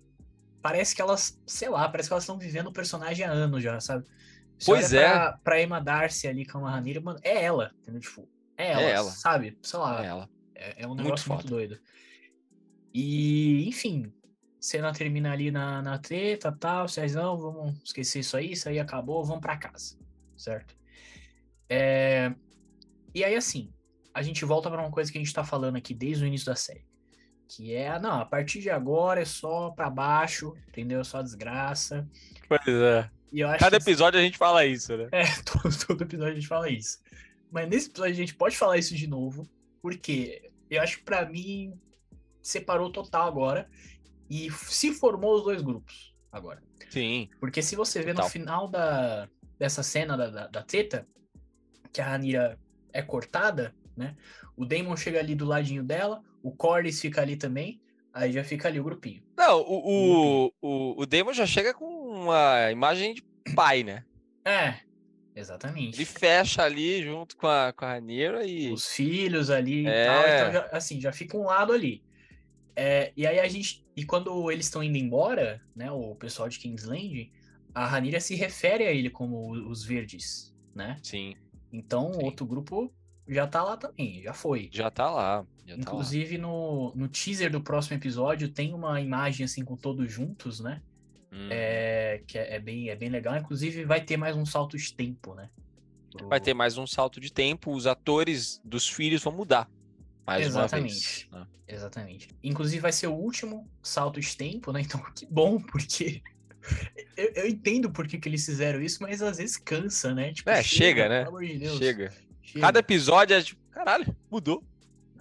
parece 0.67 0.93
que 0.93 1.01
elas, 1.01 1.41
sei 1.47 1.69
lá, 1.69 1.88
parece 1.88 2.10
que 2.10 2.13
elas 2.13 2.25
estão 2.25 2.38
vivendo 2.38 2.67
o 2.67 2.73
personagem 2.73 3.25
há 3.25 3.32
anos 3.32 3.63
já, 3.63 3.80
sabe? 3.80 4.06
Você 4.60 4.65
pois 4.65 4.91
é. 4.91 5.10
Pra, 5.10 5.39
pra 5.41 5.62
Emma 5.62 5.80
Darcy 5.80 6.27
ali 6.27 6.45
com 6.45 6.67
a 6.67 6.71
Ranira, 6.71 6.99
mano, 6.99 7.17
é 7.23 7.41
ela, 7.41 7.71
entendeu? 7.80 8.01
Tipo, 8.01 8.27
é 8.58 8.71
ela, 8.71 8.82
é 8.82 8.91
ela. 8.91 9.10
sabe? 9.10 9.58
Sei 9.63 9.80
lá. 9.80 10.03
É 10.03 10.08
ela. 10.08 10.30
É, 10.53 10.84
é 10.84 10.88
um 10.88 10.93
negócio 10.93 11.30
muito, 11.30 11.43
muito 11.43 11.47
doido. 11.47 11.80
E, 12.93 13.65
enfim, 13.65 14.12
cena 14.60 14.91
termina 14.91 15.32
ali 15.32 15.51
na, 15.51 15.82
na 15.82 15.97
treta, 15.99 16.51
tal, 16.51 16.86
vocês 16.86 17.15
não, 17.15 17.38
vamos 17.38 17.82
esquecer 17.86 18.19
isso 18.19 18.36
aí, 18.36 18.51
isso 18.51 18.67
aí 18.67 18.77
acabou, 18.77 19.23
vamos 19.23 19.41
para 19.41 19.56
casa, 19.56 19.97
certo? 20.36 20.75
É... 21.69 22.36
E 23.15 23.23
aí, 23.23 23.36
assim, 23.36 23.71
a 24.13 24.21
gente 24.21 24.43
volta 24.43 24.69
para 24.69 24.82
uma 24.82 24.91
coisa 24.91 25.10
que 25.10 25.17
a 25.17 25.21
gente 25.21 25.34
tá 25.34 25.45
falando 25.45 25.77
aqui 25.77 25.93
desde 25.93 26.25
o 26.25 26.27
início 26.27 26.47
da 26.47 26.58
série. 26.58 26.86
Que 27.47 27.73
é, 27.73 27.97
não, 27.99 28.19
a 28.19 28.25
partir 28.25 28.60
de 28.60 28.69
agora 28.69 29.21
é 29.21 29.25
só 29.25 29.69
para 29.71 29.89
baixo, 29.89 30.53
entendeu? 30.67 31.03
Só 31.03 31.21
desgraça. 31.21 32.07
Pois 32.47 32.62
é. 32.67 33.10
Cada 33.60 33.77
episódio 33.77 34.19
a 34.19 34.23
gente 34.23 34.38
fala 34.38 34.65
isso, 34.65 34.95
né? 34.95 35.07
É, 35.12 35.23
todo, 35.43 35.77
todo 35.86 36.03
episódio 36.03 36.33
a 36.33 36.36
gente 36.36 36.47
fala 36.47 36.69
isso. 36.69 36.99
Mas 37.51 37.69
nesse 37.69 37.89
episódio 37.89 38.13
a 38.13 38.17
gente 38.17 38.36
pode 38.36 38.57
falar 38.57 38.77
isso 38.77 38.95
de 38.95 39.07
novo, 39.07 39.47
porque 39.81 40.49
eu 40.69 40.81
acho 40.81 40.97
que 40.97 41.03
pra 41.03 41.25
mim 41.25 41.73
separou 42.41 42.91
total 42.91 43.27
agora 43.27 43.69
e 44.29 44.51
se 44.51 44.93
formou 44.93 45.36
os 45.36 45.43
dois 45.43 45.62
grupos 45.62 46.13
agora. 46.31 46.62
Sim. 46.89 47.29
Porque 47.39 47.62
se 47.62 47.75
você 47.75 48.01
vê 48.01 48.12
total. 48.12 48.25
no 48.25 48.31
final 48.31 48.67
da, 48.67 49.27
dessa 49.57 49.83
cena 49.83 50.17
da, 50.17 50.29
da, 50.29 50.47
da 50.47 50.63
treta, 50.63 51.07
que 51.91 52.01
a 52.01 52.05
Ranira 52.05 52.60
é 52.93 53.01
cortada, 53.01 53.73
né? 53.95 54.15
O 54.55 54.65
Damon 54.65 54.95
chega 54.95 55.19
ali 55.19 55.36
do 55.36 55.45
ladinho 55.45 55.83
dela, 55.83 56.23
o 56.41 56.52
Corlys 56.52 57.02
fica 57.02 57.21
ali 57.21 57.36
também, 57.36 57.82
aí 58.13 58.32
já 58.32 58.43
fica 58.43 58.67
ali 58.67 58.80
o 58.80 58.84
grupinho. 58.84 59.23
Não, 59.38 59.62
o, 59.62 60.45
o, 60.45 60.54
o, 60.62 61.02
o 61.02 61.06
Damon 61.06 61.34
já 61.34 61.45
chega 61.45 61.73
com 61.73 61.86
uma 61.86 62.71
imagem 62.71 63.13
de 63.13 63.23
pai, 63.56 63.84
né? 63.84 64.04
É, 64.43 64.76
exatamente. 65.36 65.97
Ele 65.97 66.06
fecha 66.06 66.63
ali 66.63 67.04
junto 67.04 67.38
com 67.38 67.47
a, 67.47 67.73
com 67.73 67.86
a 67.86 67.93
Ranira 67.93 68.45
e... 68.45 68.71
Os 68.71 68.88
filhos 68.88 69.50
ali 69.50 69.86
é. 69.88 70.04
e 70.04 70.06
tal, 70.06 70.21
então 70.21 70.52
já, 70.54 70.69
assim, 70.71 71.02
já 71.02 71.12
fica 71.12 71.38
um 71.38 71.45
lado 71.45 71.73
ali. 71.73 72.04
É, 72.80 73.12
e 73.17 73.26
aí 73.26 73.39
a 73.39 73.47
gente. 73.47 73.84
E 73.95 74.06
quando 74.06 74.52
eles 74.52 74.67
estão 74.67 74.84
indo 74.84 75.00
embora, 75.00 75.60
né? 75.76 75.91
O 75.91 76.13
pessoal 76.13 76.47
de 76.47 76.60
Kingsland, 76.60 77.32
a 77.73 77.88
Ranira 77.88 78.19
se 78.19 78.36
refere 78.36 78.86
a 78.86 78.91
ele 78.91 79.10
como 79.10 79.52
os 79.67 79.84
verdes, 79.84 80.56
né? 80.76 81.00
Sim. 81.02 81.36
Então 81.73 82.13
Sim. 82.13 82.23
outro 82.23 82.45
grupo 82.45 82.93
já 83.28 83.47
tá 83.47 83.63
lá 83.63 83.78
também, 83.78 84.21
já 84.21 84.32
foi. 84.32 84.69
Já 84.71 84.91
tá 84.91 85.10
lá. 85.10 85.43
Já 85.67 85.75
Inclusive 85.75 86.38
tá 86.38 86.47
lá. 86.47 86.47
No, 86.47 86.93
no 86.95 87.08
teaser 87.10 87.51
do 87.51 87.60
próximo 87.60 87.97
episódio 87.97 88.47
tem 88.47 88.73
uma 88.73 89.01
imagem 89.01 89.43
assim 89.43 89.65
com 89.65 89.75
todos 89.75 90.10
juntos, 90.10 90.62
né? 90.62 90.82
Hum. 91.30 91.49
É, 91.51 92.21
que 92.25 92.38
é, 92.38 92.56
é, 92.56 92.60
bem, 92.60 92.89
é 92.89 92.95
bem 92.95 93.10
legal. 93.10 93.36
Inclusive 93.36 93.84
vai 93.84 93.99
ter 93.99 94.15
mais 94.15 94.36
um 94.38 94.45
salto 94.45 94.77
de 94.77 94.93
tempo, 94.93 95.36
né? 95.36 95.49
Pro... 96.10 96.30
Vai 96.30 96.39
ter 96.39 96.53
mais 96.53 96.77
um 96.77 96.88
salto 96.88 97.19
de 97.19 97.32
tempo. 97.32 97.75
Os 97.75 97.86
atores 97.86 98.62
dos 98.63 98.88
filhos 98.88 99.21
vão 99.21 99.34
mudar. 99.34 99.69
Mais 100.25 100.45
Exatamente. 100.45 101.27
Né? 101.30 101.45
Exatamente. 101.67 102.30
Inclusive 102.41 102.80
vai 102.80 102.93
ser 102.93 103.08
o 103.08 103.13
último 103.13 103.69
salto 103.84 104.21
de 104.21 104.38
tempo, 104.38 104.71
né? 104.71 104.80
Então 104.88 105.01
que 105.13 105.25
bom, 105.25 105.60
porque 105.60 106.21
eu, 107.17 107.32
eu, 107.36 107.47
entendo 107.47 107.91
por 107.91 108.08
que, 108.08 108.17
que 108.17 108.30
eles 108.30 108.45
fizeram 108.45 108.82
isso, 108.82 109.01
mas 109.01 109.21
às 109.21 109.38
vezes 109.38 109.58
cansa, 109.58 110.13
né? 110.13 110.32
Tipo, 110.32 110.49
é, 110.49 110.63
chega, 110.63 111.01
chega 111.03 111.10
né? 111.10 111.23
Pelo 111.25 111.36
amor 111.36 111.45
de 111.45 111.58
Deus. 111.58 111.77
Chega. 111.77 112.13
chega. 112.41 112.62
Cada 112.62 112.80
episódio 112.80 113.36
é 113.36 113.41
tipo, 113.41 113.62
caralho, 113.69 114.15
mudou. 114.32 114.63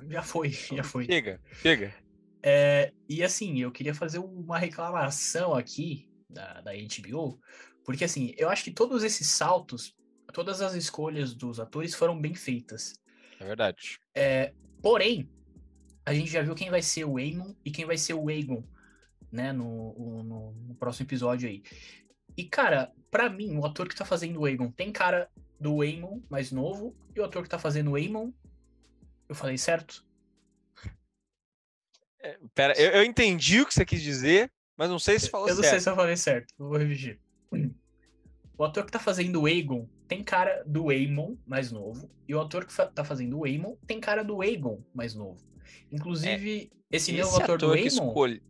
Já 0.09 0.23
foi, 0.23 0.51
já 0.51 0.85
foi. 0.85 1.05
Chega, 1.05 1.41
chega. 1.55 1.95
É, 2.43 2.93
e 3.09 3.23
assim, 3.23 3.59
eu 3.59 3.73
queria 3.73 3.95
fazer 3.95 4.19
uma 4.19 4.59
reclamação 4.59 5.55
aqui 5.55 6.09
da, 6.31 6.61
da 6.61 6.73
HBO, 6.73 7.41
porque 7.85 8.05
assim, 8.05 8.35
eu 8.37 8.49
acho 8.49 8.63
que 8.63 8.71
todos 8.71 9.03
esses 9.03 9.27
saltos, 9.29 9.97
todas 10.33 10.61
as 10.61 10.75
escolhas 10.75 11.35
dos 11.35 11.59
atores 11.59 11.95
foram 11.95 12.21
bem 12.21 12.35
feitas. 12.35 12.95
É 13.41 13.45
verdade. 13.45 13.99
É, 14.15 14.53
Porém, 14.87 15.29
a 16.05 16.15
gente 16.15 16.31
já 16.31 16.43
viu 16.43 16.55
quem 16.55 16.71
vai 16.71 16.81
ser 16.81 17.05
o 17.05 17.17
Aemon 17.17 17.55
e 17.65 17.73
quem 17.73 17.85
vai 17.85 17.99
ser 17.99 18.15
o 18.15 18.29
Aegon, 18.29 18.63
né, 19.33 19.53
no, 19.53 20.23
no, 20.23 20.53
no 20.53 20.75
próximo 20.77 21.07
episódio 21.07 21.49
aí. 21.49 21.63
E, 22.37 22.45
cara, 22.45 22.93
para 23.11 23.29
mim, 23.29 23.57
o 23.57 23.67
ator 23.67 23.89
que 23.89 23.97
tá 23.97 24.05
fazendo 24.05 24.41
o 24.41 24.45
Aegon 24.45 24.71
tem 24.71 24.93
cara 24.93 25.29
do 25.59 25.81
Aemon 25.81 26.21
mais 26.31 26.53
novo, 26.53 26.95
e 27.15 27.21
o 27.21 27.25
ator 27.25 27.43
que 27.43 27.49
tá 27.49 27.59
fazendo 27.59 27.91
o 27.91 27.97
Aemon, 27.97 28.31
eu 29.29 29.35
falei 29.35 29.59
certo? 29.59 30.05
É, 32.21 32.39
pera, 32.55 32.75
eu, 32.79 32.91
eu, 32.91 33.05
entendi 33.05 33.61
o 33.61 33.67
que 33.67 33.75
você 33.75 33.85
quis 33.85 34.03
dizer, 34.03 34.51
mas 34.77 34.91
não 34.91 34.99
sei 34.99 35.19
se 35.19 35.31
falou 35.31 35.47
certo. 35.47 35.59
Eu 35.59 35.63
não 35.63 35.71
sei 35.71 35.81
se 35.81 35.91
eu 35.91 35.95
falei 35.95 36.17
certo, 36.17 36.55
vou 36.59 36.77
repetir. 36.77 37.21
O 38.59 38.65
ator 38.65 38.85
que 38.85 38.93
tá 38.93 38.99
fazendo 38.99 39.43
o 39.43 39.47
Aegon 39.47 39.87
tem 40.09 40.23
cara 40.25 40.63
do 40.67 40.89
Aemon 40.89 41.37
mais 41.47 41.71
novo. 41.71 42.11
E 42.27 42.35
o 42.35 42.41
ator 42.41 42.65
que 42.65 42.75
tá 42.75 43.05
fazendo 43.05 43.39
o 43.39 43.45
Aemon 43.45 43.77
tem 43.87 44.01
cara 44.01 44.25
do 44.25 44.41
Aegon 44.41 44.83
mais 44.95 45.15
novo. 45.15 45.39
Inclusive, 45.93 46.71
é, 46.91 46.97
esse, 46.97 47.13
esse 47.13 47.21
novo 47.21 47.37
ator, 47.37 47.57
ator 47.57 47.59
do 47.59 47.73
Aemon. 47.73 47.87
Escolhe... 47.87 48.43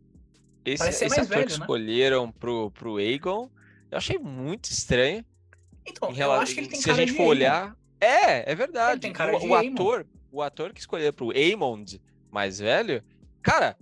Esse, 0.63 0.89
esse 0.89 1.05
ator 1.05 1.25
velho, 1.25 1.45
que 1.47 1.53
né? 1.53 1.59
escolheram 1.59 2.31
pro, 2.31 2.71
pro 2.71 2.97
Aegon, 2.97 3.49
eu 3.91 3.97
achei 3.97 4.17
muito 4.17 4.65
estranho. 4.65 5.25
Então, 5.85 6.13
eu 6.13 6.31
acho 6.33 6.53
que 6.53 6.59
ele 6.59 6.67
tem 6.67 6.79
Se 6.79 6.91
a 6.91 6.93
gente 6.93 7.13
for 7.13 7.23
olhar. 7.23 7.75
É, 7.99 8.51
é 8.51 8.55
verdade. 8.55 8.93
Ele 8.93 8.99
tem 9.01 9.13
cara 9.13 9.35
o, 9.35 9.39
de 9.39 9.47
o 9.47 9.55
ator, 9.55 10.05
o 10.31 10.41
ator 10.41 10.73
que 10.73 10.79
escolheu 10.79 11.11
pro 11.13 11.31
Aemond 11.31 12.01
mais 12.31 12.59
velho, 12.59 13.03
cara, 13.41 13.77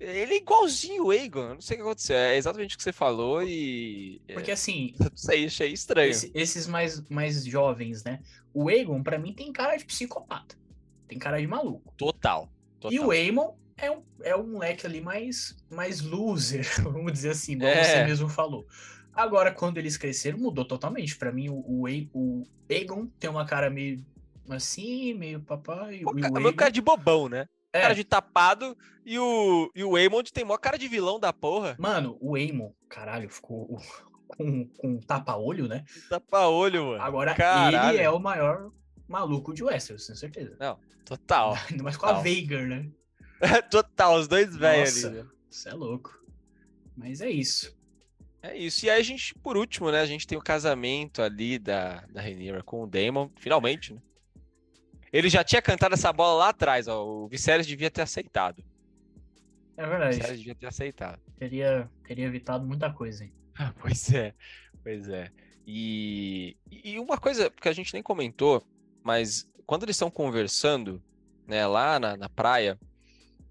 Ele 0.00 0.34
é 0.34 0.36
igualzinho 0.38 1.06
o 1.06 1.10
Aegon. 1.10 1.40
eu 1.48 1.54
Não 1.54 1.60
sei 1.60 1.76
o 1.76 1.78
que 1.78 1.82
aconteceu. 1.86 2.16
É 2.16 2.36
exatamente 2.36 2.74
o 2.74 2.78
que 2.78 2.82
você 2.84 2.92
falou 2.92 3.42
e. 3.42 4.20
é, 4.28 4.34
Porque 4.34 4.50
assim, 4.50 4.92
Não 5.00 5.16
sei, 5.16 5.46
achei 5.46 5.72
estranho. 5.72 6.10
esse- 6.10 6.30
esses 6.34 6.66
mais, 6.66 7.00
mais 7.08 7.44
jovens, 7.44 8.02
né? 8.04 8.20
O 8.52 8.68
Aegon, 8.68 9.02
pra 9.02 9.18
mim, 9.18 9.32
tem 9.32 9.52
cara 9.52 9.76
de 9.76 9.84
psicopata. 9.84 10.56
Tem 11.08 11.18
cara 11.18 11.40
de 11.40 11.46
maluco. 11.46 11.94
Total. 11.96 12.50
total. 12.80 12.92
E 12.92 12.98
o 13.00 13.10
Aemon 13.10 13.54
é 13.76 13.90
um, 13.90 14.02
é 14.22 14.36
um 14.36 14.46
moleque 14.46 14.86
ali 14.86 15.00
mais, 15.00 15.56
mais 15.70 16.00
loser, 16.00 16.64
vamos 16.82 17.12
dizer 17.12 17.30
assim, 17.30 17.52
igual 17.52 17.70
É. 17.70 17.84
você 17.84 18.04
mesmo 18.04 18.28
falou. 18.28 18.66
Agora, 19.12 19.52
quando 19.52 19.78
eles 19.78 19.96
cresceram, 19.96 20.38
mudou 20.38 20.64
totalmente. 20.64 21.16
Pra 21.16 21.30
mim, 21.32 21.48
o, 21.48 21.54
o, 21.54 21.84
o 22.12 22.46
Aegon 22.68 23.06
tem 23.18 23.30
uma 23.30 23.46
cara 23.46 23.70
meio 23.70 24.04
assim, 24.48 25.14
meio 25.14 25.40
papai. 25.40 26.00
Pô, 26.00 26.12
e 26.18 26.22
o 26.24 26.40
meu 26.40 26.54
cara 26.54 26.70
de 26.70 26.80
bobão, 26.80 27.28
né? 27.28 27.48
é, 27.74 27.80
Cara 27.80 27.94
de 27.94 28.04
tapado 28.04 28.78
e 29.04 29.18
o, 29.18 29.70
e 29.74 29.82
o 29.82 29.96
Aemond 29.96 30.32
tem 30.32 30.44
mó 30.44 30.56
cara 30.56 30.78
de 30.78 30.86
vilão 30.86 31.18
da 31.18 31.32
porra. 31.32 31.74
Mano, 31.76 32.16
o 32.20 32.36
Aemon, 32.36 32.70
caralho, 32.88 33.28
ficou 33.28 33.82
com, 34.28 34.68
com 34.78 35.00
tapa-olho, 35.00 35.66
né? 35.66 35.84
Tapa-olho, 36.08 36.86
mano. 36.86 37.02
Agora, 37.02 37.34
Caralho. 37.34 37.96
ele 37.96 38.02
é 38.04 38.08
o 38.08 38.20
maior 38.20 38.70
maluco 39.08 39.52
de 39.52 39.64
Westeros, 39.64 40.06
tenho 40.06 40.16
certeza. 40.16 40.56
Total. 41.04 41.58
Ainda 41.68 41.82
mais 41.82 41.96
com 41.96 42.06
a 42.06 42.10
total. 42.10 42.22
Veigar, 42.22 42.64
né? 42.66 42.88
Total, 43.70 44.14
os 44.14 44.28
dois 44.28 44.56
velhos 44.56 45.04
ali. 45.04 45.24
Isso 45.50 45.68
é 45.68 45.74
louco. 45.74 46.18
Mas 46.96 47.20
é 47.20 47.28
isso. 47.28 47.76
É 48.40 48.56
isso. 48.56 48.86
E 48.86 48.90
aí 48.90 49.00
a 49.00 49.02
gente, 49.02 49.34
por 49.34 49.56
último, 49.56 49.90
né? 49.90 50.00
A 50.00 50.06
gente 50.06 50.26
tem 50.26 50.38
o 50.38 50.42
casamento 50.42 51.20
ali 51.20 51.58
da, 51.58 52.06
da 52.06 52.22
Rhaenyra 52.22 52.62
com 52.62 52.84
o 52.84 52.86
Daemon, 52.86 53.28
finalmente, 53.36 53.92
né? 53.92 54.00
Ele 55.14 55.28
já 55.28 55.44
tinha 55.44 55.62
cantado 55.62 55.94
essa 55.94 56.12
bola 56.12 56.38
lá 56.40 56.48
atrás, 56.48 56.88
ó. 56.88 57.06
O 57.06 57.28
Viserys 57.28 57.68
devia 57.68 57.88
ter 57.88 58.02
aceitado. 58.02 58.64
É 59.76 59.86
O 59.86 59.88
verdade. 59.88 60.16
Viserys 60.16 60.38
devia 60.38 60.54
ter 60.56 60.66
aceitado. 60.66 61.20
Teria, 61.38 61.88
teria 62.02 62.26
evitado 62.26 62.66
muita 62.66 62.92
coisa, 62.92 63.22
hein? 63.22 63.32
Pois 63.80 64.12
é, 64.12 64.34
pois 64.82 65.08
é. 65.08 65.30
E, 65.64 66.56
e 66.68 66.98
uma 66.98 67.16
coisa 67.16 67.48
que 67.48 67.68
a 67.68 67.72
gente 67.72 67.94
nem 67.94 68.02
comentou, 68.02 68.66
mas 69.04 69.48
quando 69.64 69.84
eles 69.84 69.94
estão 69.94 70.10
conversando, 70.10 71.00
né, 71.46 71.64
lá 71.64 72.00
na, 72.00 72.16
na 72.16 72.28
praia, 72.28 72.76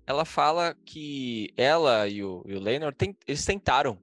ela 0.06 0.26
fala 0.26 0.76
que 0.86 1.54
ela 1.56 2.10
e 2.10 2.22
o, 2.22 2.44
e 2.46 2.56
o 2.56 2.60
Laenor, 2.60 2.94
ten- 2.94 3.16
eles 3.26 3.46
tentaram, 3.46 3.98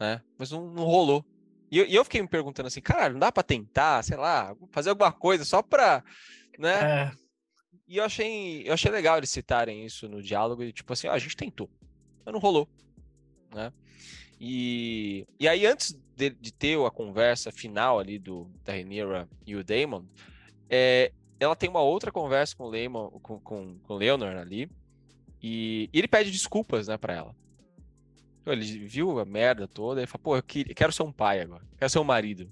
né, 0.00 0.20
mas 0.36 0.50
não, 0.50 0.66
não 0.72 0.82
rolou. 0.82 1.24
E 1.70 1.78
eu, 1.78 1.86
e 1.86 1.94
eu 1.94 2.04
fiquei 2.04 2.22
me 2.22 2.28
perguntando 2.28 2.68
assim, 2.68 2.80
caralho, 2.80 3.14
não 3.14 3.20
dá 3.20 3.32
pra 3.32 3.42
tentar, 3.42 4.02
sei 4.04 4.16
lá, 4.16 4.54
fazer 4.70 4.90
alguma 4.90 5.12
coisa 5.12 5.44
só 5.44 5.62
pra, 5.62 6.02
né? 6.58 6.80
É, 6.80 7.12
E 7.88 7.96
eu 7.96 8.04
achei, 8.04 8.68
eu 8.68 8.72
achei 8.72 8.90
legal 8.90 9.16
eles 9.16 9.30
citarem 9.30 9.84
isso 9.84 10.08
no 10.08 10.22
diálogo, 10.22 10.62
e 10.62 10.72
tipo 10.72 10.92
assim, 10.92 11.08
ó, 11.08 11.12
a 11.12 11.18
gente 11.18 11.36
tentou, 11.36 11.68
mas 12.24 12.32
não 12.32 12.40
rolou, 12.40 12.68
né? 13.52 13.72
E, 14.40 15.26
e 15.40 15.48
aí, 15.48 15.66
antes 15.66 15.98
de, 16.14 16.30
de 16.30 16.52
ter 16.52 16.78
a 16.84 16.90
conversa 16.90 17.50
final 17.50 17.98
ali 17.98 18.18
do, 18.18 18.50
da 18.64 18.72
Rhaenyra 18.72 19.28
e 19.46 19.56
o 19.56 19.64
Daemon, 19.64 20.04
é, 20.68 21.10
ela 21.40 21.56
tem 21.56 21.68
uma 21.68 21.80
outra 21.80 22.12
conversa 22.12 22.54
com 22.56 22.64
o, 22.64 22.70
Laemon, 22.70 23.10
com, 23.22 23.40
com, 23.40 23.78
com 23.78 23.94
o 23.94 23.96
Leonor 23.96 24.36
ali, 24.36 24.70
e, 25.42 25.88
e 25.92 25.98
ele 25.98 26.08
pede 26.08 26.30
desculpas, 26.30 26.88
né, 26.88 26.96
pra 26.96 27.14
ela. 27.14 27.34
Ele 28.52 28.86
viu 28.86 29.18
a 29.18 29.24
merda 29.24 29.66
toda 29.66 30.02
e 30.02 30.06
fala, 30.06 30.22
pô, 30.22 30.36
eu 30.36 30.42
que- 30.42 30.64
quero 30.74 30.92
ser 30.92 31.02
um 31.02 31.12
pai 31.12 31.40
agora, 31.40 31.62
quero 31.78 31.90
ser 31.90 31.98
um 31.98 32.04
marido. 32.04 32.50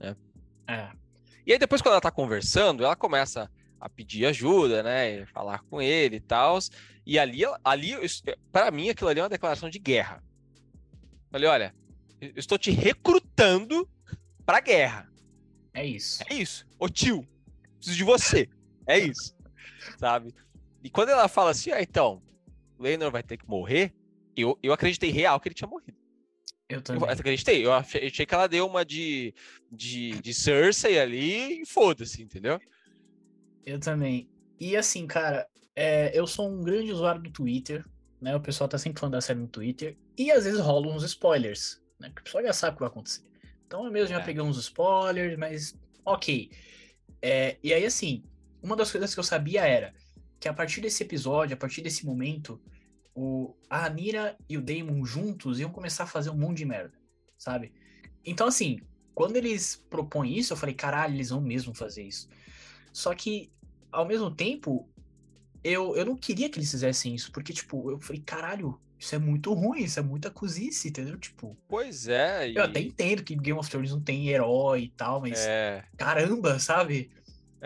é. 0.00 0.90
E 1.46 1.52
aí 1.52 1.58
depois 1.58 1.80
quando 1.80 1.92
ela 1.92 2.00
tá 2.00 2.10
conversando, 2.10 2.84
ela 2.84 2.96
começa 2.96 3.48
a 3.80 3.88
pedir 3.88 4.26
ajuda, 4.26 4.82
né, 4.82 5.20
e 5.22 5.26
falar 5.26 5.60
com 5.70 5.80
ele 5.80 6.16
e 6.16 6.20
tal. 6.20 6.58
E 7.06 7.18
ali, 7.20 7.42
ali 7.62 7.92
para 8.50 8.70
mim 8.72 8.88
aquilo 8.88 9.08
ali 9.08 9.20
é 9.20 9.22
uma 9.22 9.28
declaração 9.28 9.70
de 9.70 9.78
guerra. 9.78 10.20
Falei, 11.30 11.48
olha, 11.48 11.74
eu 12.20 12.32
estou 12.36 12.58
te 12.58 12.72
recrutando 12.72 13.88
pra 14.44 14.58
guerra. 14.60 15.08
É 15.72 15.84
isso. 15.84 16.24
É 16.28 16.34
isso. 16.34 16.66
Ô 16.78 16.88
tio, 16.88 17.24
preciso 17.76 17.96
de 17.96 18.02
você. 18.04 18.48
É 18.86 18.98
isso. 18.98 19.36
Sabe? 19.98 20.34
E 20.82 20.90
quando 20.90 21.10
ela 21.10 21.28
fala 21.28 21.50
assim, 21.50 21.70
ah, 21.70 21.80
então, 21.82 22.20
o 22.78 22.82
Leinor 22.82 23.12
vai 23.12 23.22
ter 23.22 23.36
que 23.36 23.48
morrer, 23.48 23.92
eu, 24.36 24.58
eu 24.62 24.72
acreditei 24.72 25.10
real 25.10 25.40
que 25.40 25.48
ele 25.48 25.54
tinha 25.54 25.68
morrido. 25.68 25.96
Eu 26.68 26.78
Eu 26.78 26.82
também. 26.82 27.08
acreditei. 27.08 27.64
Eu 27.64 27.72
achei 27.72 28.10
que 28.26 28.34
ela 28.34 28.48
deu 28.48 28.66
uma 28.66 28.84
de, 28.84 29.32
de, 29.70 30.20
de 30.20 30.34
Cersei 30.34 30.98
ali 30.98 31.62
e 31.62 31.66
foda-se, 31.66 32.22
entendeu? 32.22 32.60
Eu 33.64 33.78
também. 33.80 34.28
E 34.58 34.76
assim, 34.76 35.06
cara, 35.06 35.46
é, 35.74 36.16
eu 36.18 36.26
sou 36.26 36.48
um 36.48 36.62
grande 36.62 36.92
usuário 36.92 37.22
do 37.22 37.30
Twitter, 37.30 37.84
né? 38.20 38.34
O 38.34 38.40
pessoal 38.40 38.68
tá 38.68 38.78
sempre 38.78 38.98
falando 39.00 39.12
da 39.14 39.20
série 39.20 39.38
no 39.38 39.48
Twitter. 39.48 39.96
E 40.16 40.30
às 40.30 40.44
vezes 40.44 40.60
rolam 40.60 40.94
uns 40.94 41.04
spoilers, 41.04 41.80
né? 42.00 42.08
Porque 42.08 42.22
o 42.22 42.24
pessoal 42.24 42.44
já 42.44 42.52
sabe 42.52 42.72
o 42.72 42.76
que 42.76 42.80
vai 42.80 42.88
acontecer. 42.88 43.22
Então 43.66 43.84
eu 43.84 43.92
mesmo 43.92 44.08
já 44.08 44.20
É. 44.20 44.24
peguei 44.24 44.42
uns 44.42 44.58
spoilers, 44.58 45.36
mas 45.38 45.74
ok. 46.04 46.50
É, 47.22 47.56
e 47.62 47.72
aí, 47.72 47.84
assim, 47.84 48.24
uma 48.62 48.76
das 48.76 48.90
coisas 48.90 49.12
que 49.14 49.20
eu 49.20 49.24
sabia 49.24 49.66
era 49.66 49.92
que 50.38 50.48
a 50.48 50.54
partir 50.54 50.80
desse 50.80 51.02
episódio, 51.02 51.54
a 51.54 51.56
partir 51.56 51.80
desse 51.82 52.04
momento, 52.04 52.60
o, 53.16 53.56
a 53.70 53.86
Anira 53.86 54.36
e 54.46 54.58
o 54.58 54.62
Daemon 54.62 55.02
juntos 55.04 55.58
iam 55.58 55.70
começar 55.70 56.04
a 56.04 56.06
fazer 56.06 56.28
um 56.28 56.36
monte 56.36 56.58
de 56.58 56.66
merda, 56.66 56.92
sabe? 57.38 57.72
Então, 58.22 58.46
assim, 58.46 58.78
quando 59.14 59.36
eles 59.36 59.82
propõem 59.88 60.36
isso, 60.36 60.52
eu 60.52 60.56
falei, 60.56 60.74
caralho, 60.74 61.14
eles 61.14 61.30
vão 61.30 61.40
mesmo 61.40 61.74
fazer 61.74 62.02
isso. 62.02 62.28
Só 62.92 63.14
que, 63.14 63.50
ao 63.90 64.04
mesmo 64.06 64.30
tempo, 64.30 64.86
eu, 65.64 65.96
eu 65.96 66.04
não 66.04 66.14
queria 66.14 66.50
que 66.50 66.58
eles 66.58 66.70
fizessem 66.70 67.14
isso, 67.14 67.32
porque, 67.32 67.54
tipo, 67.54 67.90
eu 67.90 67.98
falei, 67.98 68.20
caralho, 68.20 68.78
isso 68.98 69.14
é 69.14 69.18
muito 69.18 69.52
ruim, 69.54 69.84
isso 69.84 69.98
é 69.98 70.02
muita 70.02 70.30
cozice, 70.30 70.88
entendeu? 70.88 71.18
Tipo, 71.18 71.56
Pois 71.66 72.08
é. 72.08 72.50
eu 72.50 72.56
e- 72.56 72.58
até 72.58 72.80
entendo 72.80 73.24
que 73.24 73.34
Game 73.34 73.58
of 73.58 73.70
Thrones 73.70 73.90
não 73.92 74.00
tem 74.00 74.28
herói 74.28 74.82
e 74.84 74.88
tal, 74.90 75.22
mas 75.22 75.46
É, 75.46 75.82
caramba, 75.96 76.58
sabe? 76.58 77.10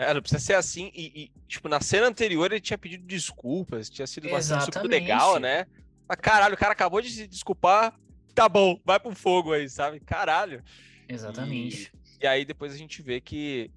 É, 0.01 0.13
não 0.13 0.21
precisa 0.21 0.41
ser 0.41 0.53
assim. 0.55 0.91
E, 0.93 1.23
e, 1.23 1.31
tipo, 1.47 1.69
na 1.69 1.79
cena 1.79 2.07
anterior 2.07 2.51
ele 2.51 2.59
tinha 2.59 2.77
pedido 2.77 3.05
desculpas, 3.05 3.89
tinha 3.89 4.07
sido 4.07 4.27
uma 4.27 4.41
cena 4.41 4.61
super 4.61 4.83
legal, 4.83 5.39
né? 5.39 5.65
Mas 6.07 6.17
caralho, 6.19 6.55
o 6.55 6.57
cara 6.57 6.73
acabou 6.73 7.01
de 7.01 7.09
se 7.09 7.27
desculpar. 7.27 7.97
Tá 8.33 8.47
bom, 8.49 8.79
vai 8.85 8.99
pro 8.99 9.13
fogo 9.13 9.53
aí, 9.53 9.69
sabe? 9.69 9.99
Caralho. 9.99 10.63
Exatamente. 11.07 11.91
E 12.21 12.25
aí 12.27 12.45
depois 12.45 12.73
a 12.73 12.77
gente 12.77 13.01
vê 13.01 13.19
que, 13.21 13.69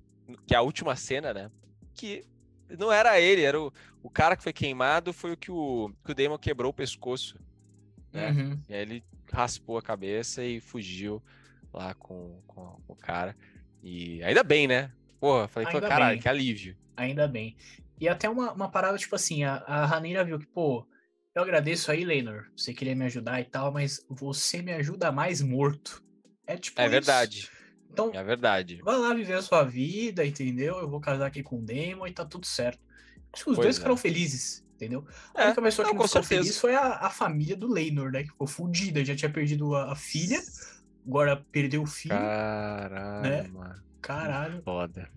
que 0.46 0.54
a 0.54 0.62
última 0.62 0.96
cena, 0.96 1.34
né? 1.34 1.50
Que 1.92 2.24
não 2.78 2.90
era 2.90 3.20
ele, 3.20 3.42
era 3.42 3.60
o, 3.60 3.72
o 4.02 4.08
cara 4.08 4.36
que 4.36 4.42
foi 4.42 4.52
queimado, 4.52 5.12
foi 5.12 5.32
o 5.32 5.36
que 5.36 5.50
o, 5.50 5.92
que 6.04 6.12
o 6.12 6.14
Damon 6.14 6.38
quebrou 6.38 6.70
o 6.70 6.74
pescoço. 6.74 7.38
né? 8.12 8.30
Uhum. 8.30 8.60
E 8.68 8.74
aí 8.74 8.80
ele 8.82 9.04
raspou 9.32 9.76
a 9.76 9.82
cabeça 9.82 10.44
e 10.44 10.60
fugiu 10.60 11.22
lá 11.72 11.94
com, 11.94 12.40
com, 12.46 12.80
com 12.86 12.92
o 12.92 12.96
cara. 12.96 13.36
E 13.82 14.22
ainda 14.22 14.42
bem, 14.42 14.66
né? 14.66 14.90
Porra, 15.20 15.48
falei, 15.48 15.68
pô, 15.70 15.80
caralho, 15.80 16.20
que 16.20 16.28
alívio. 16.28 16.76
Ainda 16.96 17.26
bem. 17.26 17.56
E 18.00 18.08
até 18.08 18.28
uma, 18.28 18.52
uma 18.52 18.70
parada, 18.70 18.98
tipo 18.98 19.14
assim, 19.14 19.44
a, 19.44 19.56
a 19.66 19.86
Ranira 19.86 20.24
viu 20.24 20.38
que, 20.38 20.46
pô, 20.46 20.86
eu 21.34 21.42
agradeço 21.42 21.90
aí, 21.90 22.04
Leinor, 22.04 22.46
você 22.56 22.72
queria 22.74 22.94
me 22.94 23.04
ajudar 23.04 23.40
e 23.40 23.44
tal, 23.44 23.72
mas 23.72 24.04
você 24.08 24.62
me 24.62 24.72
ajuda 24.72 25.10
mais 25.12 25.40
morto. 25.40 26.02
É 26.46 26.56
tipo 26.56 26.80
É 26.80 26.84
isso. 26.84 26.90
verdade, 26.92 27.50
Então, 27.90 28.10
é 28.12 28.22
verdade. 28.22 28.80
vai 28.82 28.96
lá 28.98 29.14
viver 29.14 29.34
a 29.34 29.42
sua 29.42 29.64
vida, 29.64 30.24
entendeu? 30.26 30.78
Eu 30.78 30.88
vou 30.90 31.00
casar 31.00 31.26
aqui 31.26 31.42
com 31.42 31.58
o 31.58 31.62
Demon 31.64 32.06
e 32.06 32.12
tá 32.12 32.24
tudo 32.24 32.46
certo. 32.46 32.80
Acho 33.32 33.44
que 33.44 33.50
os 33.50 33.56
Pois 33.56 33.66
dois 33.66 33.76
é. 33.76 33.78
ficaram 33.78 33.96
felizes, 33.96 34.64
entendeu? 34.74 35.06
A 35.34 35.42
É, 35.42 35.46
única 35.46 35.62
pessoa 35.62 35.84
não, 35.86 35.92
que 35.92 35.98
não 35.98 36.06
ficou 36.06 36.22
certeza. 36.22 36.42
feliz 36.42 36.58
foi 36.58 36.74
a, 36.74 37.06
a 37.06 37.10
família 37.10 37.56
do 37.56 37.66
Leinor, 37.66 38.10
né? 38.12 38.22
Que 38.22 38.28
ficou 38.30 38.46
fudida, 38.46 39.04
já 39.04 39.16
tinha 39.16 39.30
perdido 39.32 39.74
a, 39.74 39.92
a 39.92 39.96
filha, 39.96 40.40
agora 41.06 41.36
perdeu 41.50 41.82
o 41.82 41.86
filho. 41.86 42.14
Caralho, 42.14 43.22
né? 43.22 43.42
mano. 43.48 43.82
Caralho. 44.04 44.62
Foda. 44.62 45.10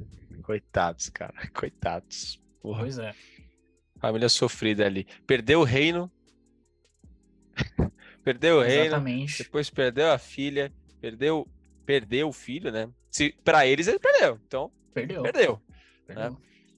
Coitados, 0.43 1.09
cara. 1.09 1.33
Coitados. 1.53 2.41
Porra. 2.61 2.79
Pois 2.79 2.97
é. 2.97 3.13
Família 3.99 4.29
sofrida 4.29 4.85
ali. 4.85 5.05
Perdeu 5.25 5.59
o 5.59 5.63
reino. 5.65 6.09
perdeu 8.23 8.59
o 8.59 8.61
reino. 8.61 8.85
Exatamente. 8.85 9.43
Depois 9.43 9.69
perdeu 9.69 10.09
a 10.11 10.17
filha. 10.17 10.73
Perdeu, 11.01 11.45
perdeu 11.85 12.29
o 12.29 12.33
filho, 12.33 12.71
né? 12.71 12.89
Se, 13.11 13.31
pra 13.43 13.67
eles, 13.67 13.87
ele 13.87 13.99
perdeu. 13.99 14.39
Então, 14.47 14.71
Perdeu. 14.93 15.21
perdeu. 15.21 15.61
perdeu. 16.05 16.37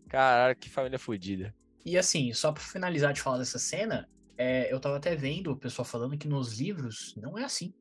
Caralho, 0.10 0.56
que 0.56 0.70
família 0.70 0.98
fodida. 0.98 1.54
E 1.86 1.96
assim, 1.96 2.34
só 2.34 2.52
pra 2.52 2.64
finalizar 2.64 3.14
de 3.14 3.22
falar 3.22 3.38
dessa 3.38 3.60
cena, 3.60 4.10
é, 4.36 4.74
eu 4.74 4.80
tava 4.80 4.98
até 4.98 5.16
vendo 5.16 5.52
o 5.52 5.56
pessoal 5.56 5.86
falando 5.86 6.18
que 6.18 6.28
nos 6.28 6.60
livros 6.60 7.14
não 7.18 7.38
é 7.38 7.44
assim. 7.44 7.72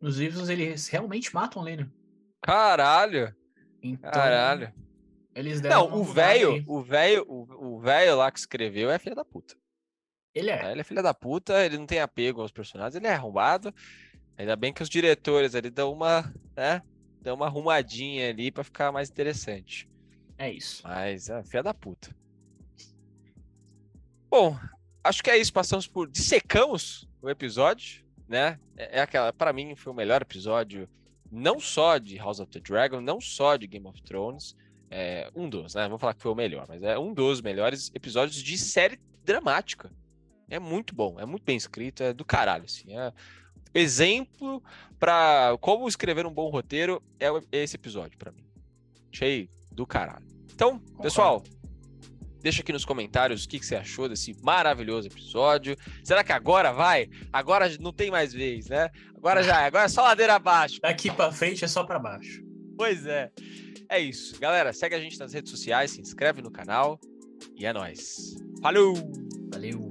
Nos 0.00 0.18
livros 0.18 0.48
eles 0.48 0.88
realmente 0.88 1.32
matam 1.32 1.62
o 1.62 1.64
Leinor. 1.64 1.86
Caralho, 2.42 3.34
Então, 3.92 4.10
caralho. 4.10 4.72
eles 5.34 5.60
deram 5.60 5.88
Não, 5.88 6.00
o 6.00 6.04
velho, 6.04 6.64
o 6.66 6.82
velho, 6.82 7.24
o 7.28 7.78
velho 7.78 8.16
lá 8.16 8.30
que 8.30 8.38
escreveu 8.38 8.90
é 8.90 8.98
filha 8.98 9.14
da 9.14 9.24
puta. 9.24 9.56
Ele 10.34 10.52
né? 10.52 10.68
é. 10.68 10.72
Ele 10.72 10.80
é 10.80 10.84
filha 10.84 11.02
da 11.02 11.14
puta, 11.14 11.64
ele 11.64 11.78
não 11.78 11.86
tem 11.86 12.00
apego 12.00 12.42
aos 12.42 12.52
personagens, 12.52 12.94
ele 12.94 13.06
é 13.06 13.14
arrombado. 13.14 13.74
Ainda 14.36 14.54
bem 14.54 14.72
que 14.72 14.82
os 14.82 14.88
diretores 14.88 15.54
ali 15.54 15.70
dão 15.70 15.92
uma, 15.92 16.32
né? 16.54 16.82
Dão 17.22 17.34
uma 17.34 17.46
arrumadinha 17.46 18.28
ali 18.28 18.52
pra 18.52 18.62
ficar 18.62 18.92
mais 18.92 19.08
interessante. 19.08 19.88
É 20.36 20.50
isso. 20.50 20.82
Mas 20.84 21.30
é 21.30 21.42
filha 21.42 21.62
da 21.62 21.72
puta. 21.72 22.14
Bom, 24.28 24.56
acho 25.02 25.22
que 25.22 25.30
é 25.30 25.38
isso. 25.38 25.52
Passamos 25.52 25.86
por. 25.86 26.10
Dissecamos 26.10 27.08
o 27.22 27.30
episódio, 27.30 28.04
né? 28.28 28.60
É, 28.76 28.98
é 28.98 29.00
aquela. 29.00 29.32
Para 29.32 29.52
mim, 29.52 29.74
foi 29.74 29.92
o 29.92 29.96
melhor 29.96 30.20
episódio, 30.20 30.86
não 31.30 31.60
só 31.60 31.98
de 31.98 32.16
House 32.16 32.40
of 32.40 32.50
the 32.50 32.60
Dragon, 32.60 33.00
não 33.00 33.20
só 33.20 33.56
de 33.56 33.66
Game 33.66 33.86
of 33.86 34.02
Thrones. 34.02 34.56
É, 34.90 35.30
um 35.34 35.48
dos, 35.48 35.74
né? 35.74 35.88
Vou 35.88 35.98
falar 35.98 36.14
que 36.14 36.22
foi 36.22 36.30
o 36.30 36.34
melhor, 36.34 36.66
mas 36.68 36.82
é 36.82 36.98
um 36.98 37.12
dos 37.12 37.40
melhores 37.40 37.90
episódios 37.94 38.42
de 38.42 38.56
série 38.56 39.00
dramática. 39.24 39.90
É 40.48 40.58
muito 40.58 40.94
bom, 40.94 41.18
é 41.18 41.26
muito 41.26 41.44
bem 41.44 41.56
escrito, 41.56 42.02
é 42.02 42.12
do 42.12 42.24
caralho, 42.24 42.64
assim. 42.64 42.96
É 42.96 43.12
exemplo 43.74 44.62
para 44.98 45.56
como 45.60 45.88
escrever 45.88 46.24
um 46.24 46.32
bom 46.32 46.48
roteiro 46.48 47.02
é 47.20 47.28
esse 47.52 47.76
episódio 47.76 48.16
para 48.16 48.32
mim. 48.32 48.44
Achei 49.12 49.50
do 49.70 49.86
caralho. 49.86 50.24
Então, 50.54 50.78
Concordo. 50.78 51.02
pessoal, 51.02 51.44
deixa 52.40 52.62
aqui 52.62 52.72
nos 52.72 52.84
comentários 52.84 53.44
o 53.44 53.48
que, 53.48 53.58
que, 53.58 53.66
você 53.66 53.76
achou 53.76 54.08
desse 54.08 54.36
maravilhoso 54.42 55.08
episódio. 55.08 55.76
Será 56.02 56.22
que 56.22 56.32
agora 56.32 56.72
vai? 56.72 57.08
Agora 57.32 57.68
não 57.80 57.92
tem 57.92 58.10
mais 58.10 58.32
vez, 58.32 58.68
né? 58.68 58.90
Agora 59.16 59.42
já, 59.42 59.66
agora 59.66 59.84
é 59.84 59.88
só 59.88 60.02
ladeira 60.02 60.34
abaixo. 60.34 60.80
Daqui 60.80 61.10
para 61.10 61.32
frente 61.32 61.64
é 61.64 61.68
só 61.68 61.84
para 61.84 61.98
baixo. 61.98 62.42
Pois 62.76 63.06
é. 63.06 63.30
É 63.88 64.00
isso. 64.00 64.38
Galera, 64.40 64.72
segue 64.72 64.94
a 64.94 65.00
gente 65.00 65.18
nas 65.18 65.32
redes 65.32 65.50
sociais, 65.50 65.92
se 65.92 66.00
inscreve 66.00 66.42
no 66.42 66.50
canal 66.50 67.00
e 67.56 67.64
é 67.66 67.72
nóis. 67.72 68.36
Falou! 68.60 68.94
Valeu! 69.52 69.88